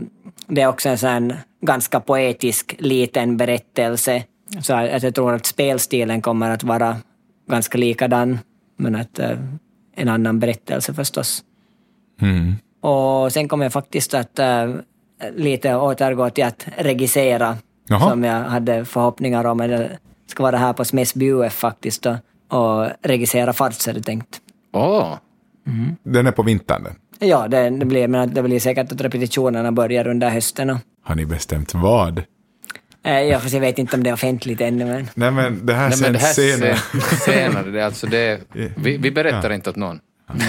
det 0.47 0.61
är 0.61 0.69
också 0.69 0.89
en 0.89 0.99
sån 0.99 1.33
ganska 1.61 2.01
poetisk 2.01 2.77
liten 2.79 3.37
berättelse. 3.37 4.25
Så 4.63 4.75
att 4.75 5.03
jag 5.03 5.15
tror 5.15 5.35
att 5.35 5.47
spelstilen 5.47 6.23
kommer 6.23 6.51
att 6.51 6.63
vara 6.63 6.97
ganska 7.51 7.79
likadan, 7.79 8.39
men 8.77 8.97
att 8.97 9.19
uh, 9.19 9.39
en 9.95 10.09
annan 10.09 10.39
berättelse 10.39 10.95
förstås. 10.95 11.45
Mm. 12.21 12.55
Och 12.81 13.33
sen 13.33 13.49
kommer 13.49 13.65
jag 13.65 13.73
faktiskt 13.73 14.15
att 14.15 14.39
uh, 14.39 14.75
lite 15.37 15.77
återgå 15.77 16.31
till 16.31 16.45
att 16.45 16.67
regissera, 16.77 17.57
Jaha. 17.89 18.11
som 18.11 18.25
jag 18.25 18.41
hade 18.45 18.85
förhoppningar 18.85 19.45
om. 19.45 19.61
Jag 19.61 19.89
ska 20.27 20.43
vara 20.43 20.57
här 20.57 20.73
på 20.73 20.85
Smes 20.85 21.17
UF 21.17 21.53
faktiskt 21.53 22.07
och, 22.07 22.17
och 22.49 22.89
regissera 23.03 23.53
Farts, 23.53 23.85
det 23.85 24.03
tänkt. 24.03 24.41
Åh, 24.73 25.15
Den 26.03 26.27
är 26.27 26.33
på 26.33 26.43
vintern 26.43 26.83
den. 26.83 26.95
Ja, 27.29 27.49
det, 27.49 27.71
det, 27.71 27.87
blir, 27.87 28.09
men 28.09 28.35
det 28.35 28.43
blir 28.43 28.61
säkert 28.61 28.93
att 28.93 29.01
repetitionerna 29.01 29.73
börjar 29.73 30.07
under 30.07 30.31
hösten. 30.31 30.71
Och, 30.71 30.79
Har 31.03 31.15
ni 31.15 31.27
bestämt 31.27 31.75
vad? 31.75 32.23
Eh, 33.05 33.21
ja, 33.21 33.39
fast 33.41 33.55
jag 33.55 33.61
vet 33.61 33.79
inte 33.79 33.97
om 33.97 34.03
det 34.03 34.11
är 34.11 34.15
offentligt 34.15 34.61
ännu, 34.61 34.85
men 34.85 35.09
Nej 35.15 35.31
men 35.31 35.67
det 35.67 35.75
här 35.75 35.89
Nej, 35.89 35.99
men 36.03 36.13
det 36.13 36.19
här 36.19 36.33
senare. 36.33 36.77
sen- 36.77 37.01
senare. 37.19 37.71
Det 37.71 37.81
är 37.81 37.85
alltså 37.85 38.07
det, 38.07 38.41
vi, 38.77 38.97
vi 38.97 39.11
berättar 39.11 39.53
inte 39.53 39.71
åt 39.71 39.77
någon. 39.77 40.01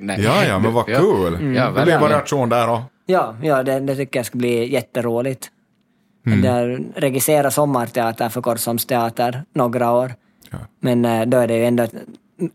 Nej. 0.00 0.20
Ja, 0.22 0.44
ja, 0.44 0.58
men 0.58 0.72
vad 0.72 0.88
Ja. 0.88 0.98
kul. 1.00 1.32
Ja, 1.32 1.38
det 1.38 1.40
blir 1.40 1.70
verkligen. 1.72 2.00
variation 2.00 2.48
där 2.48 2.68
och. 2.70 2.80
ja, 3.06 3.36
ja 3.42 3.62
det, 3.62 3.80
det 3.80 3.96
tycker 3.96 4.18
jag 4.18 4.26
ska 4.26 4.38
bli 4.38 4.72
jätteroligt. 4.72 5.48
Mm. 6.26 6.84
Regissera 6.96 7.50
sommarteater 7.50 8.28
för 8.28 8.42
Korsholms 8.42 8.86
teater 8.86 9.42
några 9.54 9.92
år. 9.92 10.14
Ja. 10.50 10.58
Men 10.80 11.04
eh, 11.04 11.26
då 11.26 11.38
är 11.38 11.48
det 11.48 11.56
ju 11.56 11.64
ändå 11.64 11.86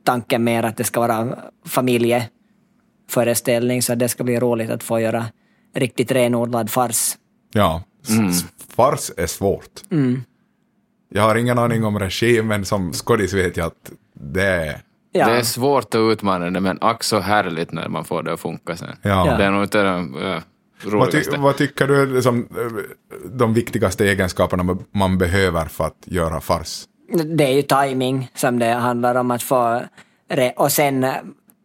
tanken 0.03 0.43
mer 0.43 0.63
att 0.63 0.77
det 0.77 0.83
ska 0.83 0.99
vara 0.99 1.37
familjeföreställning, 1.67 3.81
så 3.81 3.95
det 3.95 4.09
ska 4.09 4.23
bli 4.23 4.39
roligt 4.39 4.69
att 4.69 4.83
få 4.83 4.99
göra 4.99 5.25
riktigt 5.75 6.11
renodlad 6.11 6.69
fars. 6.69 7.17
Ja, 7.53 7.83
s- 8.03 8.45
fars 8.75 9.11
är 9.17 9.27
svårt. 9.27 9.81
Jag 11.13 11.23
har 11.23 11.35
ingen 11.35 11.59
aning 11.59 11.83
om 11.83 11.99
regi, 11.99 12.41
men 12.41 12.65
som 12.65 12.93
skådis 12.93 13.33
vet 13.33 13.57
jag 13.57 13.67
att 13.67 13.91
det 14.13 14.45
är... 14.45 14.81
Ja, 15.11 15.27
Det 15.27 15.31
är 15.31 15.43
svårt 15.43 15.95
och 15.95 16.09
utmanande, 16.09 16.59
men 16.59 16.77
ack 16.81 17.03
så 17.03 17.19
härligt 17.19 17.71
när 17.71 17.89
man 17.89 18.05
får 18.05 18.23
det 18.23 18.33
att 18.33 18.39
funka 18.39 18.75
sen. 18.75 18.95
Ja. 19.01 19.37
Det 19.37 19.43
är 19.43 19.51
nog 19.51 19.63
inte 19.63 19.83
det 19.83 19.89
äh, 19.89 20.03
Vad, 20.83 21.11
ty, 21.11 21.17
roligaste. 21.17 21.37
vad 21.37 21.57
tycker 21.57 21.87
du 21.87 22.01
är 22.01 22.07
liksom, 22.07 22.39
eh, 22.39 23.27
de 23.33 23.53
viktigaste 23.53 24.05
egenskaperna 24.05 24.77
man 24.91 25.17
behöver 25.17 25.65
för 25.65 25.83
att 25.83 26.03
göra 26.05 26.41
fars? 26.41 26.85
Det 27.25 27.43
är 27.43 27.53
ju 27.53 27.61
timing 27.61 28.31
som 28.35 28.59
det 28.59 28.73
handlar 28.73 29.15
om 29.15 29.31
att 29.31 29.43
få... 29.43 29.81
Och 30.55 30.71
sen 30.71 31.03
eh, 31.03 31.13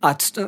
att... 0.02 0.38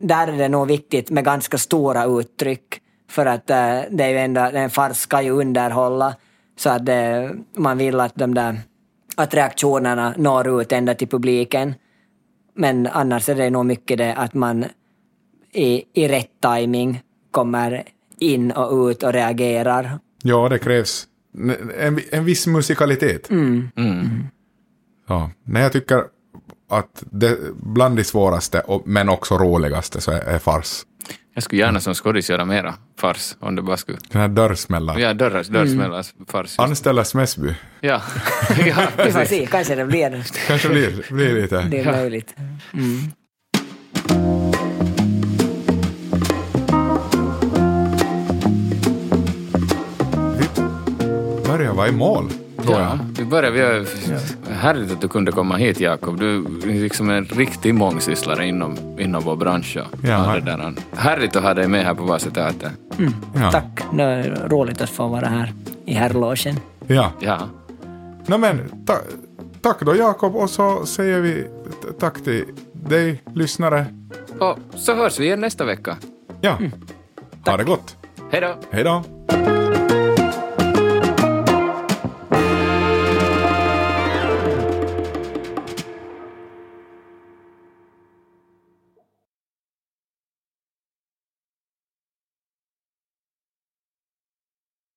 Där 0.00 0.28
är 0.28 0.38
det 0.38 0.48
nog 0.48 0.68
viktigt 0.68 1.10
med 1.10 1.24
ganska 1.24 1.58
stora 1.58 2.04
uttryck. 2.04 2.80
För 3.08 3.26
att 3.26 3.50
eh, 3.50 3.80
det 3.90 4.04
är 4.04 4.08
ju 4.08 4.16
ändå, 4.16 4.40
en 4.40 4.70
fars 4.70 4.96
ska 4.96 5.22
ju 5.22 5.30
underhålla. 5.30 6.14
Så 6.58 6.70
att 6.70 6.86
det, 6.86 7.30
man 7.56 7.78
vill 7.78 8.00
att 8.00 8.14
de 8.14 8.34
där... 8.34 8.60
Att 9.18 9.34
reaktionerna 9.34 10.14
når 10.16 10.60
ut 10.60 10.72
ända 10.72 10.94
till 10.94 11.08
publiken. 11.08 11.74
Men 12.54 12.86
annars 12.86 13.28
är 13.28 13.34
det 13.34 13.50
nog 13.50 13.66
mycket 13.66 13.98
det 13.98 14.14
att 14.14 14.34
man 14.34 14.64
i, 15.52 15.84
i 15.92 16.08
rätt 16.08 16.30
timing 16.40 17.02
kommer 17.30 17.82
in 18.18 18.50
och 18.50 18.88
ut 18.88 19.02
och 19.02 19.12
reagerar. 19.12 19.98
Ja, 20.22 20.48
det 20.48 20.58
krävs 20.58 21.06
en, 21.78 22.00
en 22.10 22.24
viss 22.24 22.46
musikalitet. 22.46 23.30
Mm. 23.30 23.68
Ja. 25.08 25.30
Nej, 25.44 25.62
jag 25.62 25.72
tycker 25.72 26.04
att 26.68 27.02
det, 27.10 27.38
bland 27.56 27.96
de 27.96 28.04
svåraste, 28.04 28.60
och, 28.60 28.82
men 28.86 29.08
också 29.08 29.38
roligaste, 29.38 30.00
så 30.00 30.10
är, 30.10 30.20
är 30.20 30.38
fars. 30.38 30.82
Jag 31.34 31.42
skulle 31.42 31.62
gärna 31.62 31.80
som 31.80 31.94
skådis 31.94 32.30
göra 32.30 32.44
mera 32.44 32.74
fars, 33.00 33.36
om 33.40 33.56
det 33.56 33.62
bara 33.62 33.76
skulle... 33.76 33.98
Den 34.08 34.20
här 34.20 34.28
dörrsmällan. 34.28 35.00
Ja, 35.00 35.14
dörrar, 35.14 35.44
dörrsmällars 35.52 36.14
fars. 36.28 36.58
Anställa 36.58 37.04
Smäsby. 37.04 37.54
Ja, 37.80 38.02
ja 38.66 38.76
Vi 39.04 39.12
får 39.12 39.24
se, 39.24 39.46
kanske 39.46 39.74
det 39.74 39.84
blir, 39.86 40.24
Kanske 40.46 40.68
blir, 40.68 41.06
blir 41.14 41.42
lite... 41.42 41.62
det 41.70 41.80
är 41.80 41.92
möjligt. 41.92 42.34
Vi 42.72 43.10
börjar 51.46 51.72
vara 51.74 51.88
i 51.88 51.92
mål, 51.92 52.30
tror 52.62 52.80
Ja, 52.80 52.80
jag. 52.80 52.98
vi 53.18 53.24
börjar. 53.24 53.50
Vi 53.50 53.60
har, 53.60 53.86
härligt 54.56 54.92
att 54.92 55.00
du 55.00 55.08
kunde 55.08 55.32
komma 55.32 55.56
hit, 55.56 55.80
Jakob. 55.80 56.20
Du 56.20 56.36
är 56.36 56.80
liksom 56.82 57.10
en 57.10 57.24
riktig 57.24 57.74
mångsysslare 57.74 58.46
inom, 58.46 58.76
inom 59.00 59.22
vår 59.22 59.36
bransch. 59.36 59.76
och 59.76 59.98
Ja. 60.08 60.34
det 60.34 60.40
där. 60.40 60.74
Härligt 60.96 61.36
att 61.36 61.42
ha 61.42 61.54
dig 61.54 61.68
med 61.68 61.84
här 61.84 61.94
på 61.94 62.04
Vasa 62.04 62.30
Teater. 62.30 62.70
Ja. 63.34 63.50
Tack, 63.50 63.80
det 63.92 64.02
är 64.02 64.48
roligt 64.48 64.80
att 64.80 64.90
få 64.90 65.08
vara 65.08 65.26
här 65.26 65.52
i 65.84 65.94
herrlogen. 65.94 66.56
Ja. 66.86 67.12
Ja. 67.20 67.38
No, 68.26 68.36
men, 68.38 68.84
ta, 68.86 68.98
tack 69.60 69.80
då 69.80 69.96
Jakob 69.96 70.36
och 70.36 70.50
så 70.50 70.86
säger 70.86 71.20
vi 71.20 71.46
tack 71.98 72.24
till 72.24 72.44
dig 72.72 73.22
lyssnare. 73.34 73.86
Och 74.38 74.58
så 74.74 74.94
hörs 74.94 75.20
vi 75.20 75.24
igen 75.24 75.40
nästa 75.40 75.64
vecka. 75.64 75.96
Ja, 76.40 76.58
ha 77.46 77.56
det 77.56 77.64
gott. 77.64 77.96
Hej 78.30 78.40
då! 78.40 78.54
Hej 78.70 78.84
då. 78.84 79.04